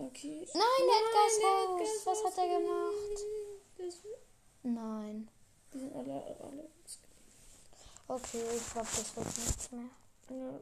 Okay. 0.02 0.48
Nein, 0.54 0.82
Edgar 0.82 1.28
ist 1.28 1.42
Nein, 1.42 1.68
raus. 1.68 1.80
Edgar 1.80 1.96
ist 1.96 2.06
Was 2.08 2.24
hat 2.26 2.38
er 2.38 2.60
gemacht? 2.60 3.18
Nein. 4.64 5.30
die 5.74 5.80
sind 5.80 5.96
alle, 5.96 6.14
alle. 6.42 6.70
Okay, 8.08 8.44
ich 8.56 8.74
glaube, 8.74 8.88
das 8.88 9.16
wird 9.16 9.38
nichts 9.38 9.72
mehr. 9.72 9.90
Ja. 10.30 10.60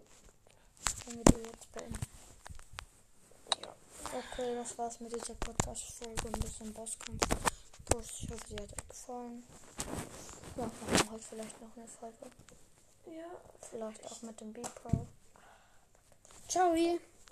Wenn 1.05 1.17
wir 1.17 1.23
die 1.23 1.49
jetzt 1.49 1.71
beenden. 1.71 1.99
Ja. 3.61 3.75
Okay, 4.05 4.55
das 4.55 4.77
war's 4.77 4.99
mit 4.99 5.15
dieser 5.15 5.35
Podcast-Folge. 5.35 6.27
Ein 6.27 6.39
bisschen 6.39 6.73
Bosskampf. 6.73 7.21
Ich 7.89 7.95
hoffe, 7.95 8.45
sie 8.49 8.55
hat 8.55 8.61
euch 8.61 8.89
gefallen. 8.89 9.43
Ja, 10.57 10.63
wir 10.63 10.65
machen 10.65 11.11
heute 11.11 11.23
vielleicht 11.23 11.61
noch 11.61 11.77
eine 11.77 11.87
Folge. 11.87 12.31
Ja. 13.05 13.25
Vielleicht 13.69 14.05
auch 14.05 14.21
mit 14.21 14.41
dem 14.41 14.53
B-Pro. 14.53 15.05
Ciao! 16.47 16.75